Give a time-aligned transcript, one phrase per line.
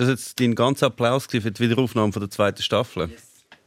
[0.00, 3.10] Ist das jetzt dein ganzer Applaus für die Wiederaufnahme von der zweiten Staffel?
[3.10, 3.20] Yes.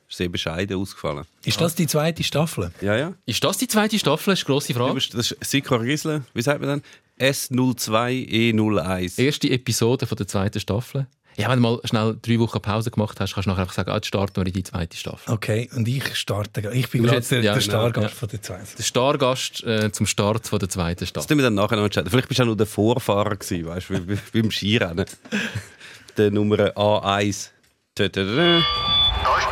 [0.10, 1.26] Ist sehr bescheiden ausgefallen.
[1.46, 2.72] Ist das die zweite Staffel?
[2.82, 3.14] Ja, ja.
[3.28, 4.32] Ist das die zweite Staffel?
[4.32, 4.96] Das ist eine grosse Frage.
[4.96, 6.82] Das ist Sikor Riesler, wie sagt man dann?
[7.20, 9.22] S02E01.
[9.22, 11.06] Erste Episode von der zweiten Staffel.
[11.36, 13.92] Ja, wenn du mal schnell drei Wochen Pause gemacht hast, kannst du nachher einfach sagen,
[13.92, 15.34] ah, jetzt starten wir in die zweite Staffel.
[15.34, 18.16] Okay, und ich starte, ich bin gerade der, ja, der Stargast ja.
[18.16, 18.68] von der zweiten.
[18.78, 21.14] Der Stargast äh, zum Start von der zweiten Staffel.
[21.14, 22.10] Das tun wir dann nachher noch entscheiden.
[22.10, 25.06] Vielleicht bist du auch nur der Vorfahrer gewesen, weißt du, beim Skirennen.
[26.18, 27.50] der Nummer A1.
[27.96, 28.24] Da ist die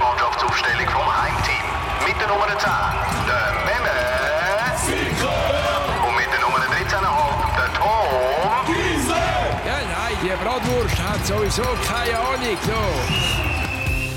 [0.01, 1.65] Mannschaftsaufstellung vom Heimteam.
[2.07, 2.70] Mit der Nummer 10,
[3.27, 3.95] der Memme.
[6.07, 8.65] Und mit der Nummer 13,5, der Tom.
[8.67, 9.21] Giese!
[9.65, 12.57] Ja, nein, die Bratwurst hat sowieso keine Ahnung.
[12.65, 12.81] So.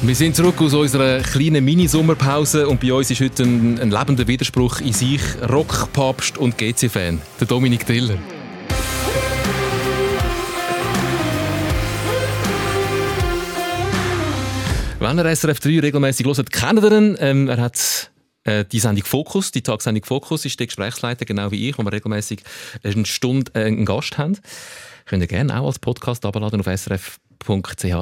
[0.07, 4.27] Wir sind zurück aus unserer kleinen Mini-Sommerpause und bei uns ist heute ein, ein lebender
[4.27, 5.23] Widerspruch in sich.
[5.51, 8.19] Rockpapst und GC-Fan, der Dominik Driller.
[15.05, 17.17] Wenn ihr SRF 3 regelmäßig hört, kennt ihr ihn.
[17.21, 18.11] Ähm, er hat
[18.45, 21.93] äh, die Sendung Fokus, die Tagessendung Fokus, ist der Gesprächsleiter, genau wie ich, wo wir
[21.93, 22.41] regelmäßig
[22.83, 24.39] eine Stunde äh, einen Gast haben.
[25.05, 27.19] Könnt ihr gerne auch als Podcast abladen auf SRF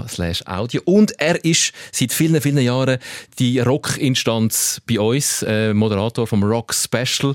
[0.09, 2.99] slash audio Und er ist seit vielen, vielen Jahren
[3.39, 7.35] die Rock-Instanz bei uns, äh, Moderator vom Rock Special.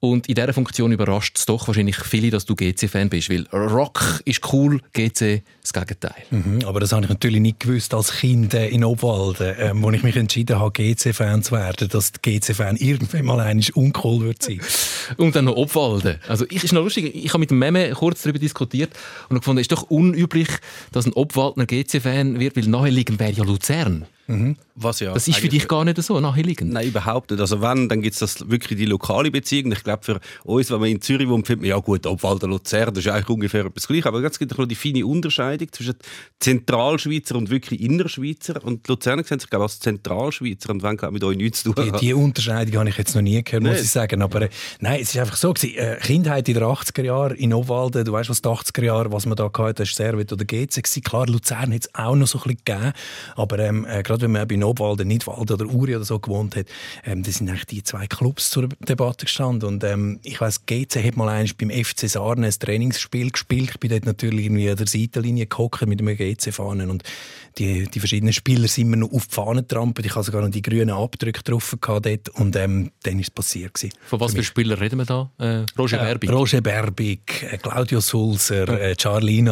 [0.00, 4.20] Und in dieser Funktion überrascht es doch wahrscheinlich viele, dass du GC-Fan bist, weil Rock
[4.24, 6.14] ist cool, GC das Gegenteil.
[6.30, 9.90] Mhm, aber das habe ich natürlich nicht gewusst als Kind äh, in Obwalden, äh, wo
[9.90, 14.42] ich mich entschieden habe, GC-Fan zu werden, dass der GC-Fan irgendwann mal einmal uncool wird
[14.42, 14.60] sein.
[15.16, 16.18] und dann noch Obwalden.
[16.28, 18.90] Also ich ist noch lustig, ich habe mit dem Meme kurz darüber diskutiert
[19.28, 20.48] und gefunden, es ist doch unüblich,
[20.92, 24.04] dass ein Obwaldner GC-Fan wird, weil naheliegend wäre ja Luzern.
[24.30, 24.56] Mhm.
[24.76, 26.72] Was ja das ist für dich gar nicht so naheliegend.
[26.72, 27.40] Nein, überhaupt nicht.
[27.40, 29.72] Also wenn, dann gibt es das wirklich die lokale Beziehung.
[29.72, 32.94] Ich glaube, für uns, wenn man in Zürich wohnt, findet man, ja gut, Obwalder Luzern,
[32.94, 34.06] das ist eigentlich ungefähr etwas gleich.
[34.06, 35.94] Aber es gibt noch die feine Unterscheidung zwischen
[36.38, 38.64] Zentralschweizer und wirklich Innerschweizer.
[38.64, 41.72] Und die Luzerner sehen sich, glaube als Zentralschweizer und wollen, glaube mit euch nichts zu
[41.72, 43.80] tun Die, die Unterscheidung habe ich jetzt noch nie gehört, muss nee.
[43.80, 44.22] ich sagen.
[44.22, 44.48] Aber äh,
[44.80, 45.76] nein, es ist einfach so gewesen.
[45.76, 49.26] Äh, Kindheit in den 80er Jahren in Obwalden, du weißt, was die 80er Jahre, was
[49.26, 51.04] man da hatte, das war Servet oder GC.
[51.04, 52.92] Klar, Luzern hat es auch noch so ein bisschen gegeben.
[53.36, 56.66] Aber ähm, äh, gerade wenn man bei Obwalden, Nidwalden oder Uri oder so gewohnt hat,
[57.04, 59.68] ähm, das sind eigentlich die zwei Clubs zur Debatte gestanden.
[59.68, 63.70] Und ähm, ich weiss, GC hat mal eins beim FC Sarne ein Trainingsspiel gespielt.
[63.70, 67.04] Ich bin dort natürlich irgendwie an der Seitenlinie gehockt mit einem GC-Fahnen und
[67.58, 70.06] die, die verschiedenen Spieler sind mir noch auf die Fahnen getrampelt.
[70.06, 73.74] Ich hatte sogar noch die grünen Abdrücke drauf dort und ähm, dann ist es passiert.
[73.74, 73.92] Gewesen.
[74.06, 75.30] Von was für Spieler reden wir da?
[75.38, 76.32] Äh, Roger äh, Berbig?
[76.32, 79.44] Roger Berbig, äh, Claudio Sulzer, äh, Charlie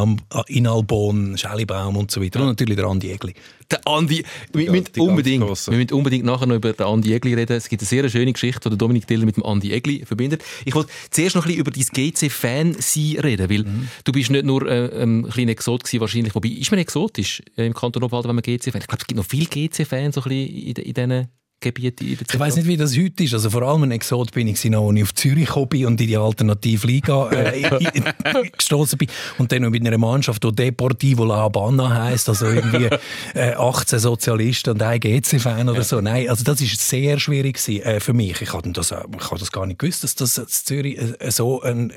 [0.46, 2.40] Inalbon, Schellibaum und so weiter.
[2.40, 3.34] Und natürlich der Andi Egli.
[3.70, 7.34] Der Andi, wir, ja, müssen unbedingt, wir müssen unbedingt nachher noch über den Andi Egli
[7.34, 7.54] reden.
[7.54, 10.42] Es gibt eine sehr schöne Geschichte, die Dominik Diller mit dem Andi Egli verbindet.
[10.64, 13.88] Ich wollte zuerst noch ein bisschen über dein GC-Fan-Sein reden, weil mhm.
[14.04, 16.34] du bist nicht nur äh, ein kleiner Exot gewesen, wahrscheinlich.
[16.34, 19.26] Wobei, ist man exotisch im Kanton Obwalden, wenn man GC-Fan Ich glaube, es gibt noch
[19.26, 21.28] viele GC-Fans so in, in diesen
[21.60, 23.34] Gebiete in Ich weiß nicht, wie das heute ist.
[23.34, 26.06] Also vor allem ein Exot bin ich noch, als ich auf Zürich bin und in
[26.06, 29.08] die alternative Liga äh, gestoßen bin.
[29.38, 32.88] Und dann noch mit einer Mannschaft, die Deportivo La Habana heisst, also irgendwie
[33.34, 36.00] äh, 18 Sozialisten und ein GC-Fan oder so.
[36.00, 38.41] Nein, also das ist sehr schwierig gewesen, äh, für mich.
[38.41, 41.60] Ich habe das, ich hab das gar nicht gewusst, dass das in Zürich äh, so
[41.62, 41.92] ein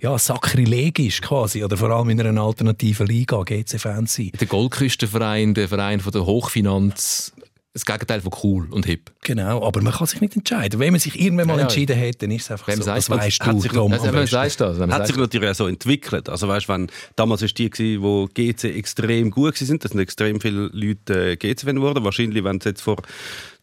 [0.00, 1.64] ja, Sakrileg ist quasi.
[1.64, 4.32] Oder vor allem in einer alternativen Liga GC-Fan sein.
[4.38, 7.32] Der Goldküstenverein, der Verein von der Hochfinanz
[7.76, 9.12] das Gegenteil von cool und hip.
[9.22, 10.80] Genau, aber man kann sich nicht entscheiden.
[10.80, 12.86] Wenn man sich irgendwann mal ja, entschieden hat, dann ist es einfach Wem so.
[12.86, 16.30] Das weißt du, sich, Tom, also, das, hat sich natürlich auch so entwickelt.
[16.30, 20.40] Also weißt, wenn damals ist die gewesen, wo GC extrem gut sind, das sind extrem
[20.40, 22.02] viele Leute äh, GC-Fan geworden.
[22.02, 22.96] Wahrscheinlich, wenn es jetzt vor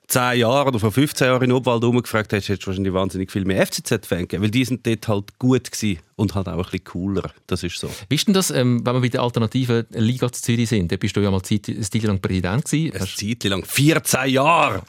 [0.08, 3.46] 10 Jahren oder vor 15 Jahren in Obwald umgefragt hättest, hättest du wahrscheinlich wahnsinnig viel
[3.46, 6.84] mehr FCZ-Fans gegeben, weil die sind dort halt gut gewesen und halt auch ein bisschen
[6.84, 7.32] cooler.
[7.48, 7.90] Das ist so.
[8.10, 10.92] Wie ist denn das, ähm, wenn wir bei der alternativen Liga zu Zürich sind?
[10.92, 12.96] Da bist du ja mal eine Zeit lang Präsident gewesen.
[12.96, 14.84] Eine Zeit lang, 14 Jahre!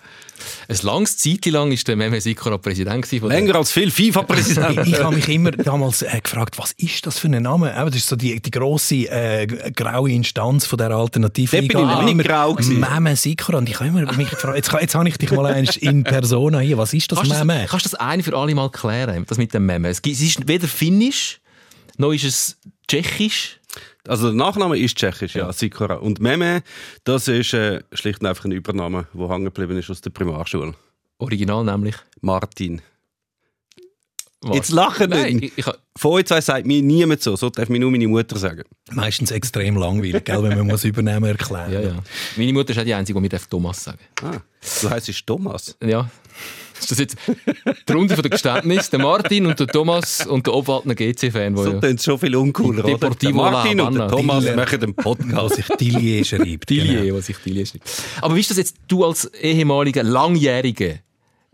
[0.69, 3.11] Ein langes Zeit lang war der Mehmet Sikora Präsident.
[3.11, 4.87] Länger als viel FIFA-Präsident.
[4.87, 7.73] ich, ich habe mich immer damals äh, gefragt, was ist das für ein Name?
[7.73, 11.81] Äh, das ist so die, die grosse äh, graue Instanz von der Alternativliga.
[11.81, 13.59] Da bin ich nicht grau Mehmet Sikora.
[13.59, 16.79] Und ich habe immer mich gefragt, jetzt, jetzt habe ich dich mal in Persona hier.
[16.79, 17.69] Was ist das Mehmet?
[17.69, 19.93] Kannst du das ein für alle mal klären, das mit dem Mehmet?
[19.93, 21.14] Es ist weder Finnisch,
[21.99, 22.59] noch ist es
[22.89, 23.61] Tschechisch.
[24.07, 25.95] Also der Nachname ist tschechisch, ja, ja Sikora.
[25.95, 26.63] Und Meme,
[27.05, 30.75] das ist äh, schlicht und einfach ein Übername, der hängen geblieben ist aus der Primarschule.
[31.19, 31.97] Original nämlich?
[32.21, 32.83] Martin.
[34.43, 34.57] Was?
[34.57, 35.59] Jetzt lachen Nein, nicht.
[35.59, 37.35] Ich, ich, Von euch zwei sagt mir niemand so.
[37.35, 38.65] So darf mir nur meine Mutter sagen.
[38.91, 42.03] Meistens extrem langweilig, gell, wenn man muss übernehmen erklären ja, ja.
[42.37, 44.41] Meine Mutter ist auch die Einzige, die mir Thomas sagen ah,
[44.83, 45.77] Du heisst Thomas?
[45.83, 46.11] Ja.
[46.85, 47.17] Ist das jetzt
[47.89, 48.91] die Runde von der Geständnis?
[48.91, 53.15] Der Martin und der Thomas und der Obwaldner GC-Fan, So ja schon viel uncooler, oder?
[53.15, 54.09] Der Martin und der.
[54.09, 54.57] Thomas Dille.
[54.57, 55.57] machen den Podcast.
[55.57, 56.67] sich Tillier schreibt.
[56.67, 57.17] Tillier, genau.
[57.17, 57.85] was ich Tillier schreibe.
[58.21, 60.99] Aber wie ist das jetzt, du als ehemaliger, langjähriger, äh,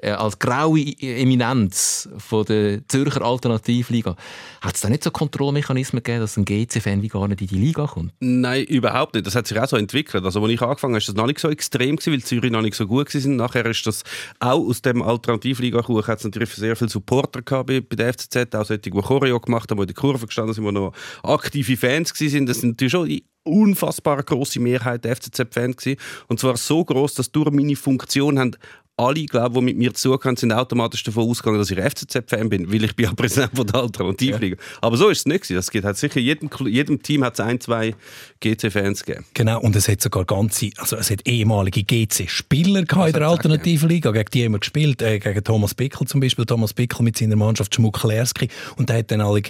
[0.03, 4.17] als graue Eminenz von der Zürcher Alternativliga,
[4.61, 7.57] hat es da nicht so Kontrollmechanismen gegeben, dass ein GC-Fan wie gar nicht in die
[7.57, 8.13] Liga kommt?
[8.21, 9.27] Nein, überhaupt nicht.
[9.27, 10.25] Das hat sich auch so entwickelt.
[10.25, 12.75] Also, als ich angefangen habe, ist das noch nicht so extrem weil Zürich noch nicht
[12.75, 13.31] so gut war.
[13.31, 14.03] Nachher ist das
[14.39, 18.55] auch aus dem Alternativliga-Kuchen hat es natürlich sehr viele Supporter gehabt bei, bei der FCZ,
[18.55, 20.93] auch solche, die Choreo gemacht haben, die in der Kurve gestanden sind, die noch
[21.23, 22.47] aktive Fans waren.
[22.47, 25.97] Das sind natürlich schon unfassbar grosse Mehrheit der FCZ-Fans.
[26.29, 28.57] Und zwar so groß, dass durch meine Funktion haben
[29.01, 32.85] alle, glaube die mit mir zugekommen sind, automatisch davon ausgegangen, dass ich FCZ-Fan bin, weil
[32.85, 34.57] ich bin ja Präsident von der Alternativliga.
[34.81, 35.59] Aber so ist es nicht gewesen.
[35.59, 37.95] Es gibt halt sicher jedem, jedem Team hat es ein, zwei
[38.41, 39.25] GC-Fans gegeben.
[39.35, 43.89] Genau, und es hat sogar ganze, also es hat ehemalige GC-Spieler gehabt in der alternativen
[43.89, 47.17] Liga, gegen die haben wir gespielt, äh, gegen Thomas Bickel zum Beispiel, Thomas Bickel mit
[47.17, 49.43] seiner Mannschaft Schmucklerski und der hat dann alle,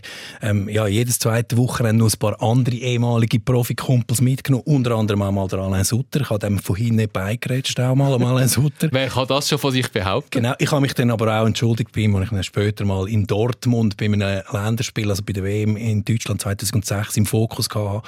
[0.42, 5.32] ähm, ja, jedes zweite Wochenende noch ein paar andere ehemalige Profikumpels mitgenommen, unter anderem auch
[5.32, 8.48] mal der Alain Sutter, ich habe dem von hinten nicht beigerätscht, auch mal am Alain
[8.48, 8.88] Sutter.
[8.92, 10.30] Wer kann das schon von sich behaupten?
[10.30, 13.08] Genau, ich habe mich dann aber auch entschuldigt bei ihm, als ich dann später mal
[13.08, 18.02] in Dortmund bei einem Länderspiel, also bei der WM in Deutschland 2006 im Fokus hatte.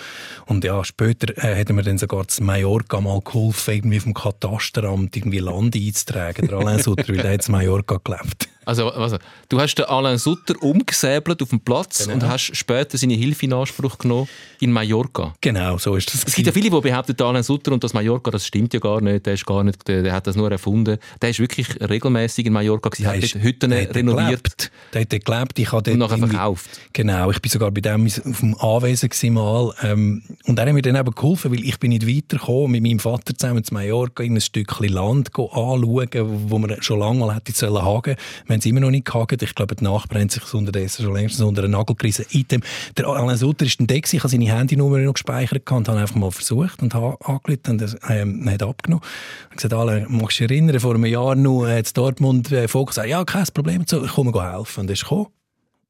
[0.46, 5.16] Und ja, später äh, hat mir dann sogar das Mallorca mal geholfen, irgendwie vom Katasteramt
[5.16, 8.48] irgendwie Land einzutragen, der Alain Sutter, weil der hat in Mallorca gelebt.
[8.64, 9.18] Also, also,
[9.48, 12.14] du hast den Alain Sutter umgesäbelt auf dem Platz Genau.
[12.14, 14.28] und hast später seine Hilfe in Anspruch genommen
[14.60, 15.34] in Mallorca.
[15.40, 16.24] Genau, so ist das.
[16.24, 19.00] Es gibt ja viele, die behaupten, Alain Sutter und das Mallorca, das stimmt ja gar
[19.00, 20.98] nicht, der, ist gar nicht, der, der hat das nur erfunden.
[21.20, 24.70] Der ist wirklich regelmäßig in Mallorca gewesen, hat ist- Hütten der renoviert gelebt.
[24.92, 25.58] Der hat gelebt.
[25.58, 26.70] Ich habe und nachher verkauft.
[26.92, 29.74] Genau, ich bin sogar bei dem auf dem Anwesen mal.
[29.82, 32.98] Ähm, und er hat mir dann eben geholfen, weil ich bin nicht weitergekommen, mit meinem
[32.98, 36.08] Vater zusammen zu Mallorca in ein Stückchen Land anschauen,
[36.50, 38.16] wo man schon lange mal hätte sollen hagen.
[38.52, 39.40] Wir haben es immer noch nicht gehagt.
[39.40, 42.26] Ich glaube, die Nachbarn haben sich unterdessen schon längst unter einen Nagel gerissen.
[42.32, 42.60] Item.
[42.98, 44.16] Der Alain Sutter ist da gewesen.
[44.16, 47.70] Ich habe seine Handynummer noch gespeichert gehabt und habe einfach mal versucht und habe angerufen
[47.70, 49.02] und er ähm, hat abgenommen.
[49.04, 52.52] Ich habe gesagt, Alain, magst du dich erinnern, vor einem Jahr noch hat in Dortmund
[52.52, 54.80] äh, Volk gesagt, ja, kein Problem, ich komme helfen.
[54.80, 55.28] Und er ist gekommen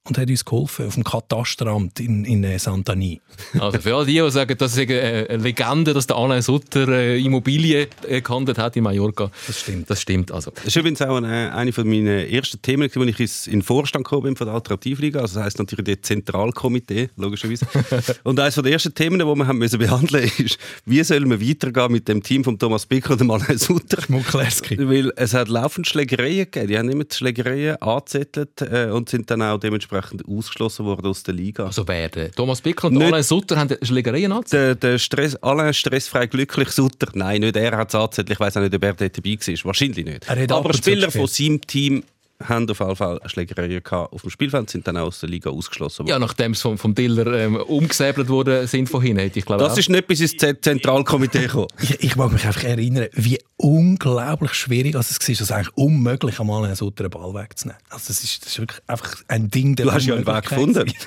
[0.08, 3.20] und hat uns geholfen auf dem Katasteramt in, in äh, Santani.
[3.58, 6.88] Also für alle die, die sagen, das ist eine eine Legende, dass der Alain Sutter
[6.88, 9.30] äh, Immobilien äh, gehandelt hat in Mallorca.
[9.46, 9.88] Das stimmt.
[9.88, 10.50] Das stimmt also.
[10.50, 13.62] Das ist übrigens auch eine, eine von meinen ersten Themen, als ich ins- in den
[13.62, 15.20] Vorstand gekommen bin von der Alternativliga.
[15.20, 17.66] Also das heisst natürlich das Zentralkomitee, logischerweise.
[18.24, 21.92] Und eines der ersten Themen, die wir haben müssen behandeln ist, wie sollen wir weitergehen
[21.92, 24.02] mit dem Team von Thomas Becker und dem Alain Sutter?
[24.08, 24.78] Muklerski.
[24.78, 26.66] Weil es hat laufend Schlägereien gegeben.
[26.66, 29.91] Die haben immer die Schlägereien angezettelt äh, und sind dann auch dementsprechend
[30.26, 31.66] ausgeschlossen worden aus der Liga.
[31.66, 32.08] Also wer?
[32.08, 34.82] der Thomas Bickel und Nicht- Alain Sutter haben Schlägereien angezeigt?
[34.82, 37.08] Der, der Stress, Alain stressfrei glücklich Sutter.
[37.14, 38.30] Nein, nicht er hat es angezettelt.
[38.32, 39.64] Ich weiß auch nicht, ob er dort dabei war.
[39.64, 40.28] Wahrscheinlich nicht.
[40.28, 42.04] Er Aber Spieler von seinem Team
[42.48, 45.50] haben auf jeden Fall Schlägereien gehabt auf dem Spielfeld, sind dann auch aus der Liga
[45.50, 46.08] ausgeschlossen worden.
[46.08, 49.74] Ja, nachdem sie vom, vom Diller ähm, umgesäbelt worden sind vorhin, hätte ich glaube Das
[49.74, 49.78] auch.
[49.78, 51.68] ist nicht bis ins Z- Zentralkomitee gekommen.
[51.82, 56.38] Ich, ich mag mich einfach erinnern, wie unglaublich schwierig also es war, es eigentlich unmöglich,
[56.40, 57.80] einmal einen einen Ball wegzunehmen.
[57.90, 60.42] Also das ist, das ist wirklich einfach ein Ding der Du hast ja einen Weg
[60.48, 60.92] gefunden.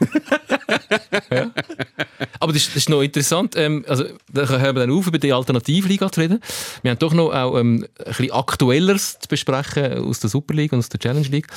[2.40, 3.56] Aber das, ist- das ist noch interessant.
[3.58, 6.40] Ähm, also, da hören wir dann auf, über die Alternativliga zu reden.
[6.82, 10.80] Wir haben doch noch auch ähm, ein bisschen Aktuelleres zu besprechen aus der Superliga und
[10.80, 11.48] aus der Challenge League.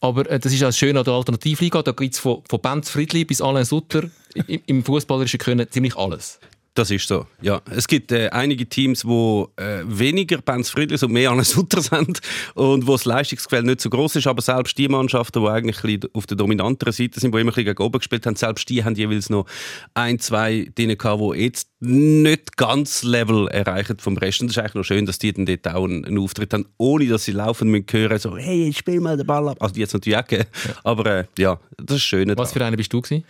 [0.00, 1.82] Aber äh, das ist auch das Schöne an der Alternativliga.
[1.82, 4.04] Da gibt es von, von Benz Friedli bis Alain Sutter
[4.34, 6.38] im, im fußballerischen Können ziemlich alles.
[6.74, 7.62] Das ist so, ja.
[7.70, 12.20] Es gibt äh, einige Teams, wo äh, weniger Benz Friedlis und mehr Anne Sutter sind
[12.54, 16.00] und wo das Leistungsgefälle nicht so groß ist, aber selbst die Mannschaften, die eigentlich ein
[16.14, 18.82] auf der dominanteren Seite sind, die immer ein bisschen gegen oben gespielt haben, selbst die
[18.82, 19.46] haben jeweils noch
[19.94, 24.40] ein, zwei drin gehabt, die jetzt nicht ganz Level erreichen vom Rest.
[24.40, 26.66] Und es ist eigentlich noch schön, dass die dann dort auch einen, einen Auftritt haben,
[26.78, 29.58] ohne dass sie laufen müssen hören, so, hey, spiel mal den Ball ab.
[29.60, 30.48] Also die jetzt natürlich auch gegeben.
[30.82, 32.32] Aber äh, ja, das ist schön.
[32.36, 33.24] Was für eine bist du gewesen?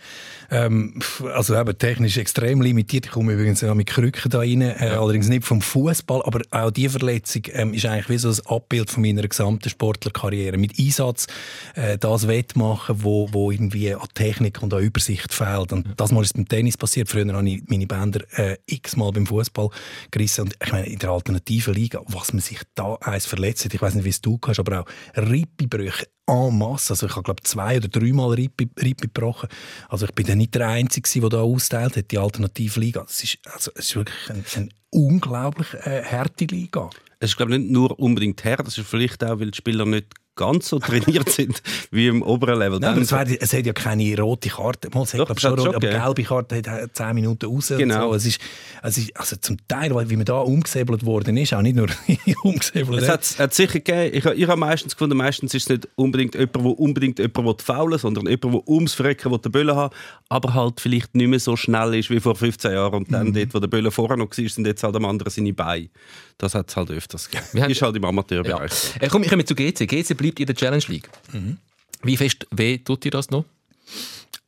[0.51, 0.99] Ähm,
[1.33, 3.05] also eben technisch extrem limitiert.
[3.05, 6.71] Ich komme übrigens auch mit Krücken da rein, äh, allerdings nicht vom Fußball, aber auch
[6.71, 10.57] die Verletzung ähm, ist eigentlich wie so ein Abbild von meiner gesamten Sportlerkarriere.
[10.57, 11.27] Mit Einsatz
[11.75, 15.73] äh, das wettmachen, wo, wo irgendwie an Technik und an Übersicht fehlt.
[15.73, 17.09] Und das mal ist beim Tennis passiert.
[17.09, 19.69] Früher habe ich meine Bänder äh, x-mal beim Fußball
[20.11, 20.41] gerissen.
[20.41, 23.81] Und ich meine, in der alternativen Liga, was man sich da eins verletzt hat, ich
[23.81, 24.85] weiß nicht, wie es du hast, aber auch
[25.17, 26.93] Rippenbrüche en masse.
[26.93, 29.49] Also ich habe, glaube zwei oder dreimal Rippe, gebrochen.
[29.89, 33.01] Also ich bin dann nicht der Einzige, der da austeilt hat, die alternative Liga.
[33.01, 36.89] Das ist, also, es ist wirklich eine, eine unglaublich äh, harte Liga.
[37.19, 39.85] Es ist, glaube ich, nicht nur unbedingt her, das ist vielleicht auch, weil die Spieler
[39.85, 41.61] nicht ganz so trainiert sind
[41.91, 42.79] wie im oberen Level.
[42.79, 44.89] Nein, es, wär, es hat ja keine rote Karte.
[44.93, 47.73] Mal, es hat, Doch, schon, rot, aber gelbe Karte hat 10 Minuten raus.
[47.77, 48.09] Genau.
[48.09, 48.15] So.
[48.15, 48.41] Es ist,
[48.83, 51.87] es ist, also zum Teil, wie man da umgesäbelt worden ist, auch nicht nur
[52.43, 53.03] umgesäbelt.
[53.03, 56.35] Es hat, hat sicher gegeben, ich, ich habe meistens gefunden, meistens ist es nicht unbedingt
[56.35, 59.93] jemand, der unbedingt jemand faulen sondern jemand, der ums Verrecken den Böllen haben
[60.29, 63.33] aber halt vielleicht nicht mehr so schnell ist wie vor 15 Jahren und dann mhm.
[63.33, 65.89] dort, wo der Böllen vorher noch war, sind jetzt halt am anderen seine Beine.
[66.37, 67.69] Das hat es halt öfters gegeben.
[67.71, 68.71] Ist halt im Amateurbereich.
[68.95, 69.01] Ja.
[69.01, 69.87] Äh, komm, ich komme zu GC.
[69.87, 71.09] GC bleibt in der Challenge League.
[71.31, 71.57] Mhm.
[72.03, 73.45] Wie fest weh tut dir das noch?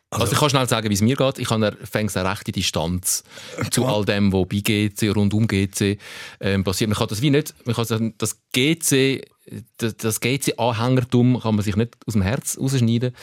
[0.09, 1.37] Also, also, ich kann schnell sagen, wie es mir geht.
[1.37, 3.23] Ich habe eine rechte Distanz
[3.71, 5.97] zu all dem, was bei GC, rund um GC
[6.39, 6.89] ähm, passiert.
[6.89, 9.25] Man kann das wie nicht, man kann sagen, das GC,
[9.77, 13.13] das, das GC-Anhängertum kann man sich nicht aus dem Herz rausschneiden,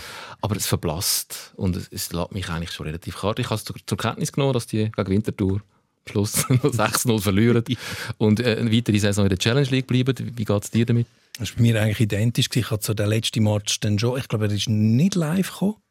[0.43, 3.39] aber es verblasst und es, es lässt mich eigentlich schon relativ kalt.
[3.39, 5.63] Ich habe es zur, zur Kenntnis genommen, dass die gegen Winterthur
[6.07, 7.65] Schluss 6-0 verlieren
[8.19, 10.15] und äh, eine weitere Saison in der Challenge League bleiben.
[10.37, 11.07] Wie geht es dir damit?
[11.39, 12.49] Das war bei mir eigentlich identisch.
[12.55, 15.84] Ich habe so den letzten Match dann schon, ich glaube, er ist nicht live gekommen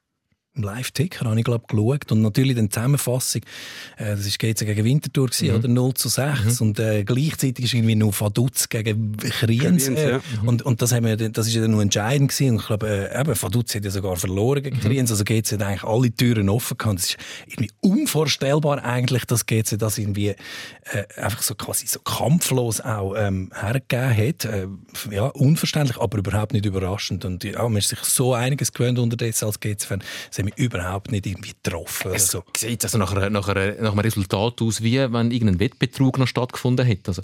[0.56, 3.42] im Live-Ticker habe ich glaube geschaut und natürlich die Zusammenfassung,
[3.98, 5.56] äh, das war gegen Winterthur gewesen, mhm.
[5.56, 6.68] oder 0 zu 6 mhm.
[6.68, 10.22] und äh, gleichzeitig ist irgendwie noch Vaduz gegen Kriens äh, ja.
[10.42, 10.48] mhm.
[10.48, 13.20] und, und das, haben wir, das ist ja nur entscheidend gewesen und ich glaube, äh,
[13.20, 14.82] eben, Vaduz hat ja sogar verloren gegen mhm.
[14.82, 17.00] Kriens, also GC hat eigentlich alle Türen offen gehabt.
[17.00, 17.18] Das ist
[17.48, 20.36] irgendwie unvorstellbar eigentlich, dass GC das irgendwie äh,
[21.18, 24.46] einfach so quasi so kampflos auch ähm, hergegeben hat.
[24.46, 24.68] Äh,
[25.10, 29.46] ja, unverständlich, aber überhaupt nicht überraschend und ja, man ist sich so einiges gewöhnt unterdessen
[29.46, 30.04] als GC-Fan
[30.44, 32.12] hat mich überhaupt nicht irgendwie getroffen.
[32.14, 32.44] Es so.
[32.58, 36.28] sieht also nach, einer, nach, einer, nach einem Resultat aus, wie wenn irgendein Wettbetrug noch
[36.28, 37.12] stattgefunden hätte.
[37.12, 37.22] Also,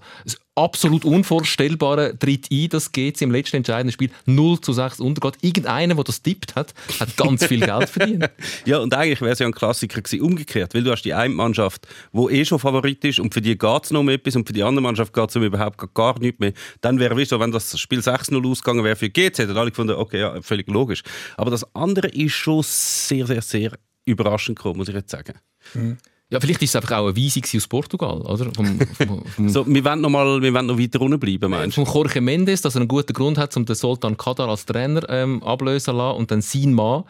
[0.60, 5.36] absolut Unvorstellbare tritt ein, dass GC im letzten entscheidenden Spiel 0 zu 6 untergeht.
[5.42, 8.30] Irgendeiner, der das tippt hat, hat ganz viel Geld verdient.
[8.66, 11.34] ja, und eigentlich wäre es ja ein Klassiker gewesen, umgekehrt, weil du hast die eine
[11.34, 14.48] Mannschaft, die eh schon Favorit ist und für die geht es noch um etwas und
[14.48, 16.54] für die andere Mannschaft geht es um überhaupt gar nichts mehr.
[16.82, 20.20] Dann wäre es wenn das Spiel 6-0 ausgegangen wäre für GC, hätten alle gefunden, okay,
[20.20, 21.04] ja, völlig logisch.
[21.38, 23.72] Aber das andere ist schon sehr, sehr, sehr
[24.06, 25.34] überraschend gekommen, muss ich jetzt sagen.
[25.74, 25.98] Mhm.
[26.32, 28.52] Ja, vielleicht ist es einfach auch eine Weisung aus Portugal, oder?
[28.54, 31.76] Vom, vom, vom so, wir wollen noch, mal, wir wollen noch weiter unten bleiben, meinst
[31.76, 31.84] du?
[31.84, 35.10] Von Jorge Mendes, dass er einen guten Grund hat, um den Sultan Kadar als Trainer
[35.10, 37.04] ähm, ablösen zu lassen und dann sein Mann,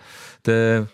[0.45, 0.87] den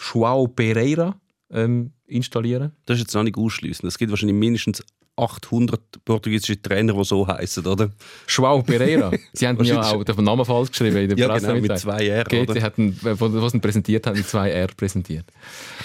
[0.00, 1.16] Joao Pereira,
[1.50, 2.72] ähm, installieren.
[2.86, 3.88] Das ist jetzt noch nicht ausschließend.
[3.88, 4.82] Es gibt wahrscheinlich mindestens
[5.16, 7.90] 800 portugiesische Trainer, die so heißen, oder?
[8.28, 9.12] Joao Pereira.
[9.32, 11.46] Sie haben ja auch den Namen falsch geschrieben in der ja, Presse.
[11.46, 12.24] Genau, mit zwei R.
[12.24, 15.26] Geht, sie hatten, was sie präsentiert haben, mit zwei R präsentiert.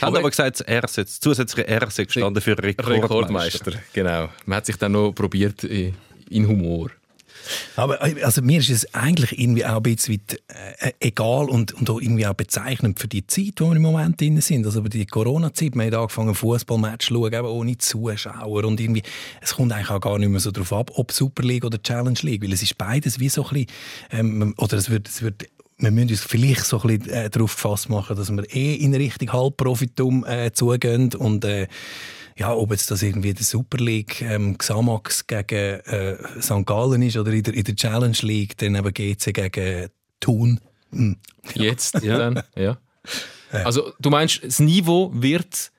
[0.02, 3.04] Haben aber, aber gesagt, das R das zusätzliche R gestanden für Rekordmeister.
[3.04, 3.74] Rekordmeister.
[3.94, 4.30] Genau.
[4.46, 6.90] Man hat sich dann noch probiert in Humor.
[7.76, 10.22] Aber also mir ist es eigentlich irgendwie auch ein bisschen
[10.80, 14.20] äh, egal und, und auch irgendwie auch bezeichnend für die Zeit, wo wir im Moment
[14.20, 14.66] drin sind.
[14.66, 19.04] Also über die Corona-Zeit, wir haben angefangen, Fußballmatch zu schauen, ohne Zuschauer und irgendwie,
[19.42, 22.20] es kommt eigentlich auch gar nicht mehr so darauf ab, ob Super League oder Challenge
[22.22, 23.68] League, weil es ist beides wie so ein bisschen,
[24.12, 25.46] ähm, oder es wird, es wird
[25.82, 28.94] wir müssen uns vielleicht so ein bisschen äh, darauf gefasst machen, dass wir eh in
[28.94, 31.68] Richtung Halbprofitum äh, zugehen und äh,
[32.40, 36.66] ja, ob jetzt das irgendwie der Super League ähm, Xamax gegen äh, St.
[36.66, 39.90] Gallen ist oder in der, in der Challenge League dann eben GC gegen
[40.22, 40.62] Thun.
[40.92, 41.18] Hm.
[41.54, 42.18] Jetzt, ja.
[42.18, 42.78] Dann, ja.
[43.52, 45.72] Also du meinst, das Niveau wird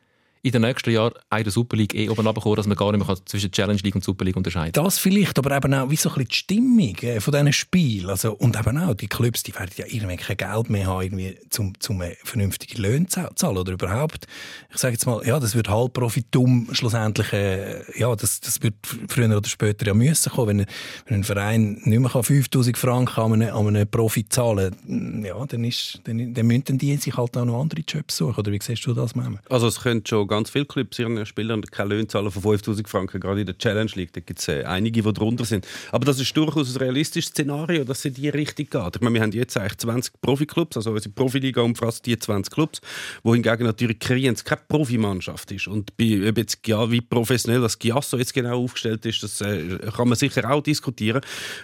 [0.42, 3.06] in den nächsten Jahren in der Super League eh oben runterkommen, dass man gar nicht
[3.06, 4.84] mehr zwischen Challenge League und Super League unterscheiden kann.
[4.84, 8.08] Das vielleicht, aber eben auch wie so ein bisschen die Stimmung äh, von diesen Spielen.
[8.08, 11.36] Also, und eben auch, die Clubs, die werden ja irgendwie kein Geld mehr haben, irgendwie,
[11.50, 14.26] zum, zum vernünftige Löhne zu zahlen oder überhaupt.
[14.72, 18.74] Ich sage jetzt mal, ja, das wird Halbprofitum schlussendlich, äh, ja, das, das wird
[19.08, 20.60] früher oder später ja müssen kommen.
[20.60, 20.66] Wenn,
[21.06, 25.44] wenn ein Verein nicht mehr 5000 Franken an einen, an einen Profi zahlen kann, ja,
[25.44, 28.38] dann, ist, dann, dann müssen die sich halt auch noch andere Jobs suchen.
[28.38, 29.38] Oder wie siehst du das, Mama?
[29.50, 33.20] Also es könnte schon ganz viele Clubs ihren Spielern keine Löhne zahlen von 5000 Franken,
[33.20, 34.12] gerade in der Challenge League.
[34.12, 35.66] Da gibt es äh, einige, die drunter sind.
[35.90, 38.96] Aber das ist durchaus ein realistisches Szenario, dass es in die Richtung geht.
[38.96, 42.80] Ich meine, wir haben jetzt eigentlich 20 Profiklubs, also unsere Profiliga umfasst die 20 Clubs,
[43.24, 45.66] wo hingegen natürlich Kriens keine Profimannschaft ist.
[45.66, 49.78] Und bei, ob jetzt, ja, wie professionell das Giasso jetzt genau aufgestellt ist, das äh,
[49.94, 51.22] kann man sicher auch diskutieren.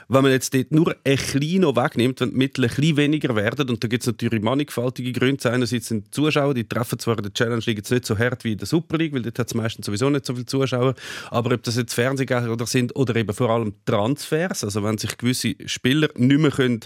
[0.09, 3.37] Wenn man jetzt dort nur ein klein noch wegnimmt, wenn die Mittel ein bisschen weniger
[3.37, 5.53] werden, und da gibt es natürlich mannigfaltige Gründe.
[5.53, 8.43] Einerseits sind die Zuschauer, die treffen zwar in der Challenge League jetzt nicht so hart
[8.43, 10.95] wie in der Super League, weil dort hat es meistens sowieso nicht so viele Zuschauer.
[11.31, 15.55] Aber ob das jetzt Fernsehgelder sind oder eben vor allem Transfers, also wenn sich gewisse
[15.67, 16.81] Spieler nicht mehr können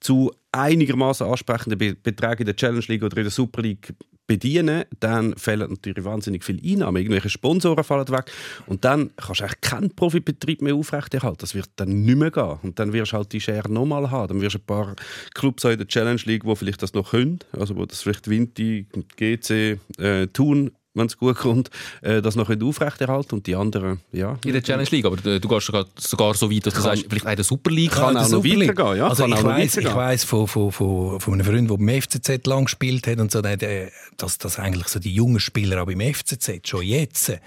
[0.00, 3.94] zu einigermaßen ansprechenden Beträgen in der Challenge League oder in der Super League
[4.26, 6.96] bedienen, dann fehlen natürlich wahnsinnig viele Einnahmen.
[6.96, 8.30] Irgendwelche Sponsoren fallen weg
[8.66, 11.38] und dann kannst du eigentlich keinen Profibetrieb mehr aufrechterhalten.
[11.40, 12.58] Das wird dann nicht mehr gehen.
[12.62, 14.28] Und dann wirst du halt die Share nochmal haben.
[14.28, 14.96] Dann wirst du ein paar
[15.34, 18.86] Clubs in der Challenge League, die vielleicht das noch können, also wo das vielleicht Vinti,
[19.16, 21.70] GC, äh, Thun wenn es gut kommt,
[22.02, 24.38] äh, das noch aufrechterhalten und die anderen, ja.
[24.44, 27.06] In der Challenge League, aber du, du gehst sogar, sogar so weit, dass du sagst,
[27.08, 29.08] vielleicht in der Super League kann auch noch weitergehen, ja.
[29.08, 32.46] Also kann ich weiss, ich weiss von, von, von, von einem Freund, der beim FCZ
[32.46, 36.68] lang gespielt hat und so, dass, dass eigentlich so die jungen Spieler auch beim FCZ
[36.68, 37.38] schon jetzt, äh,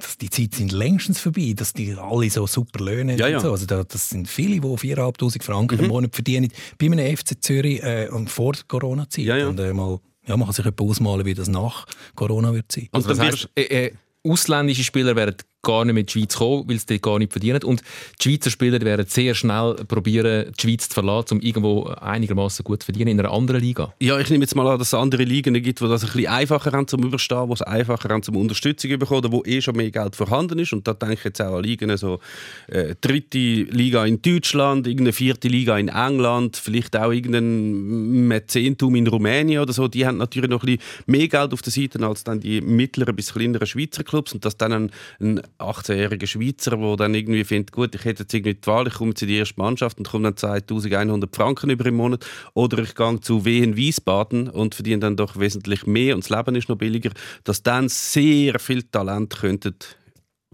[0.00, 3.40] dass die Zeit sind längstens vorbei, dass die alle so super Löhne haben Ja, ja.
[3.40, 3.52] so.
[3.52, 5.84] Also da, das sind viele, die 4'500 Franken Mhm.
[5.84, 9.24] im Monat verdienen bei einem FC Zürich äh, und vor der Corona-Zeit.
[9.24, 9.48] Ja, ja.
[9.48, 12.88] Und äh, mal, ja, man kann sich etwa ausmalen, wie das nach Corona wird sein.
[12.92, 13.92] Also Und das dann heisst, äh, äh,
[14.24, 17.62] ausländische Spieler werden gar nicht in die Schweiz kommen, weil sie dort gar nicht verdienen.
[17.64, 17.82] Und
[18.20, 22.82] die Schweizer Spieler werden sehr schnell probieren, die Schweiz zu verlassen, um irgendwo einigermaßen gut
[22.82, 23.92] zu verdienen in einer anderen Liga.
[24.00, 26.26] Ja, ich nehme jetzt mal an, dass es andere Ligen gibt, die das ein bisschen
[26.28, 29.76] einfacher haben zum Überstehen, wo es einfacher haben zum Unterstützung zu bekommen, wo eh schon
[29.76, 30.72] mehr Geld vorhanden ist.
[30.72, 32.20] Und da denke ich jetzt auch an Ligen, so
[32.68, 39.06] äh, dritte Liga in Deutschland, irgendeine vierte Liga in England, vielleicht auch irgendein Mäzentum in
[39.06, 39.88] Rumänien oder so.
[39.88, 43.16] Die haben natürlich noch ein bisschen mehr Geld auf der Seite als dann die mittleren
[43.16, 44.32] bis kleineren Schweizer Clubs.
[44.32, 44.90] Und dass dann ein,
[45.20, 48.94] ein 18-jähriger Schweizer, der dann irgendwie findet, gut, ich hätte jetzt irgendwie die Wahl, ich
[48.94, 52.26] komme jetzt in die erste Mannschaft und komme dann 2100 Franken über im Monat.
[52.54, 56.56] Oder ich gehe zu Wehen Wiesbaden und verdiene dann doch wesentlich mehr und das Leben
[56.56, 57.10] ist noch billiger,
[57.44, 59.74] dass dann sehr viel Talent könnten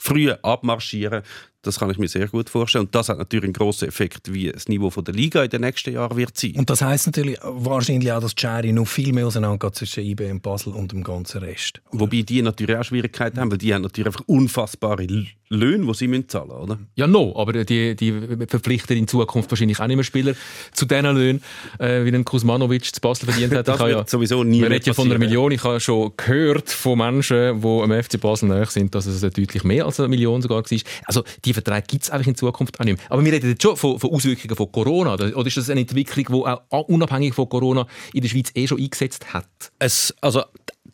[0.01, 1.23] früh abmarschieren.
[1.63, 2.87] Das kann ich mir sehr gut vorstellen.
[2.87, 5.61] Und das hat natürlich einen grossen Effekt, wie das Niveau von der Liga in den
[5.61, 6.55] nächsten Jahren wird sein.
[6.57, 10.41] Und das heisst natürlich wahrscheinlich auch, dass die Schere noch viel mehr auseinandergeht zwischen IBM
[10.41, 11.83] Basel und dem ganzen Rest.
[11.93, 15.07] Wobei die natürlich auch Schwierigkeiten haben, weil die haben natürlich einfach unfassbare
[15.51, 16.79] Löhne, die sie müssen zahlen müssen, oder?
[16.95, 18.13] Ja, no, aber die, die
[18.47, 20.35] verpflichten in Zukunft wahrscheinlich auch nicht mehr Spieler
[20.73, 21.43] zu diesen Löhnen,
[21.79, 23.67] äh, wie ein Kuzmanovic zu Basel verdient hat.
[23.67, 25.19] Das wird sowieso nie Man redet ja von einer.
[25.19, 25.51] Million.
[25.51, 29.65] Ich habe schon gehört von Menschen, die am FC Basel nahe sind, dass es deutlich
[29.65, 30.79] mehr als eine Million sogar war.
[31.05, 33.07] Also die Verträge gibt es einfach in Zukunft auch nicht mehr.
[33.11, 35.15] Aber wir reden jetzt schon von, von Auswirkungen von Corona.
[35.15, 38.67] Oder oder ist das eine Entwicklung, die auch unabhängig von Corona in der Schweiz eh
[38.67, 39.47] schon eingesetzt hat?
[39.79, 40.45] Es, also,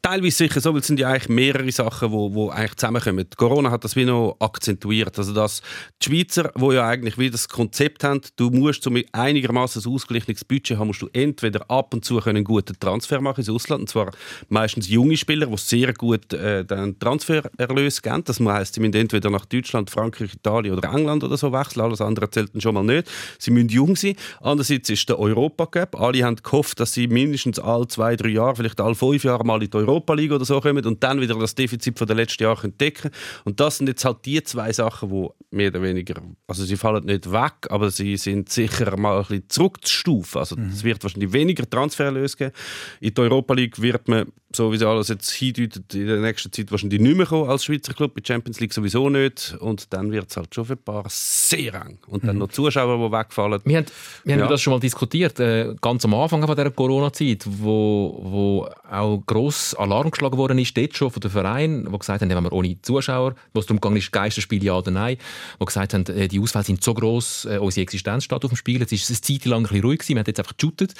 [0.06, 3.26] teilweise sicher so, weil es sind ja eigentlich mehrere Sachen, wo, wo eigentlich zusammenkommen.
[3.36, 5.18] Corona hat das wie noch akzentuiert.
[5.18, 5.62] Also, dass
[6.00, 10.44] die Schweizer, wo ja eigentlich wie das Konzept haben, du musst um einigermaßen ein ausgeglichenes
[10.44, 13.88] Budget haben, musst du entweder ab und zu einen guten Transfer machen ins Ausland, und
[13.88, 14.12] zwar
[14.48, 18.22] meistens junge Spieler, die sehr gut äh, den Transfererlös geben.
[18.24, 21.82] Das heisst, sie müssen entweder nach Deutschland, Frankreich, Italien oder England oder so wechseln.
[21.82, 23.08] Alles andere zählt dann schon mal nicht.
[23.38, 24.14] Sie müssen jung sein.
[24.40, 26.00] Andererseits ist der Europacup.
[26.00, 29.62] Alle haben gehofft, dass sie mindestens alle zwei, drei Jahre, vielleicht alle fünf Jahre mal
[29.62, 32.42] in die Europa League oder so kommen und dann wieder das Defizit von den letzten
[32.42, 33.10] Jahren können decken
[33.44, 37.04] Und das sind jetzt halt die zwei Sachen, die mehr oder weniger, also sie fallen
[37.04, 40.38] nicht weg, aber sie sind sicher mal ein bisschen zurückzustufen.
[40.38, 42.52] Also es wird wahrscheinlich weniger Transfererlöse geben.
[43.00, 46.50] In der Europa League wird man, so wie sie alles jetzt hindeutet, in der nächsten
[46.52, 49.56] Zeit wahrscheinlich nicht mehr kommen als Schweizer Club, in der Champions League sowieso nicht.
[49.60, 51.98] Und dann wird es halt schon für ein paar sehr eng.
[52.08, 53.60] Und dann noch Zuschauer, die wegfallen.
[53.64, 53.86] Wir haben,
[54.24, 54.48] wir haben Ja.
[54.48, 59.74] das schon mal diskutiert, äh, ganz am Anfang von dieser Corona-Zeit, wo, wo auch gross
[59.74, 62.80] Alarm geschlagen worden ist, dort schon von den Vereinen, die gesagt haben, wenn wir ohne
[62.82, 65.16] Zuschauer, wo es darum ging, ist Geisterspiel ja oder nein,
[65.60, 68.56] die gesagt haben, äh, die Ausfälle sind so gross, äh, unsere Existenz steht auf dem
[68.56, 68.80] Spiel.
[68.80, 70.94] Jetzt ist es eine Zeit lang ein bisschen ruhig gewesen, man hat jetzt einfach geshootet.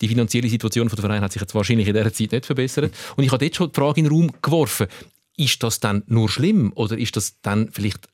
[0.00, 2.92] Die finanzielle Situation der Vereine hat sich jetzt wahrscheinlich in dieser Zeit nicht verbessert.
[3.16, 4.86] Und ich habe dort schon die Frage in den Raum geworfen,
[5.36, 8.08] ist das dann nur schlimm oder ist das dann vielleicht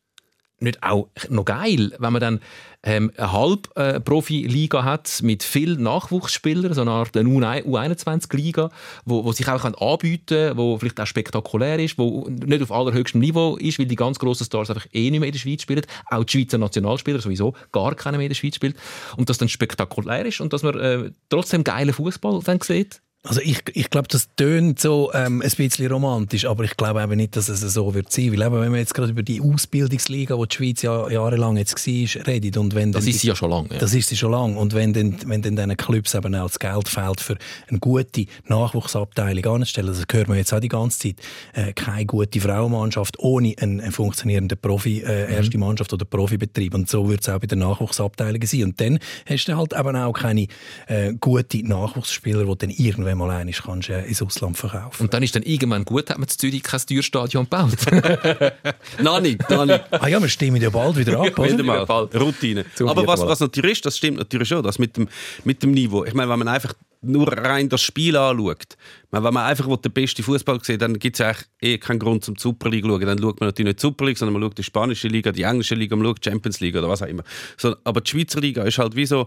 [0.63, 2.41] nicht auch noch geil, wenn man dann
[2.85, 8.71] ähm, eine Halb-Profi-Liga hat mit vielen Nachwuchsspielern, so eine Art eine U21-Liga,
[9.05, 13.21] wo, wo sich auch anbieten kann, wo vielleicht auch spektakulär ist, wo nicht auf allerhöchstem
[13.21, 15.83] Niveau ist, weil die ganz grossen Stars einfach eh nicht mehr in der Schweiz spielen,
[16.11, 18.77] auch die Schweizer Nationalspieler sowieso gar keiner mehr in der Schweiz spielt
[19.17, 23.01] und das dann spektakulär ist und dass man äh, trotzdem geilen Fußball dann sieht.
[23.25, 27.15] Also ich, ich glaube, das tönt so ähm, ein bisschen romantisch, aber ich glaube eben
[27.15, 28.33] nicht, dass es so wird sein.
[28.33, 31.87] Weil eben, wenn man jetzt gerade über die Ausbildungsliga, die die Schweiz ja jahrelang jetzt
[31.87, 33.69] war, redet und wenn Das ist sie ja schon lange.
[33.71, 33.79] Ja.
[33.79, 34.59] Das ist sie schon lange.
[34.59, 37.37] Und wenn dann, wenn dann diesen Clubs eben auch das Geld fehlt, für
[37.69, 41.17] eine gute Nachwuchsabteilung anzustellen, das hört man jetzt auch die ganze Zeit,
[41.53, 46.75] äh, keine gute Frauenmannschaft ohne einen, einen funktionierenden Profi, äh, erste Mannschaft oder Profibetrieb.
[46.75, 48.65] Und so wird es auch bei den Nachwuchsabteilungen sein.
[48.65, 50.49] Und dann hast du halt eben auch keine
[50.89, 55.23] äh, guten Nachwuchsspieler, die dann irgendwann mal einmal kannst, äh, ins Ausland verkaufen Und dann
[55.23, 57.79] ist dann irgendwann gut, hat man in Zürich kein Türstadion gebaut.
[59.01, 59.85] Noch nicht, noch nicht.
[59.91, 61.53] Ah ja, wir stimmen ja bald wieder ab, oder?
[61.53, 61.83] Wieder mal.
[61.85, 62.65] Routine.
[62.75, 65.09] Zum Aber was, was natürlich ist, das stimmt natürlich schon, das mit dem,
[65.45, 66.05] mit dem Niveau.
[66.05, 68.77] Ich meine, wenn man einfach nur rein das Spiel anschaut,
[69.13, 72.25] meine, wenn man einfach den besten Fußball sieht, dann gibt es eigentlich eh keinen Grund
[72.25, 73.03] zum Super League zu schauen.
[73.03, 75.43] Dann schaut man natürlich nicht die Super League, sondern man schaut die spanische Liga, die
[75.43, 77.23] englische Liga, man schaut die Champions League oder was auch immer.
[77.59, 79.27] So, aber die Schweizer Liga ist halt wie so,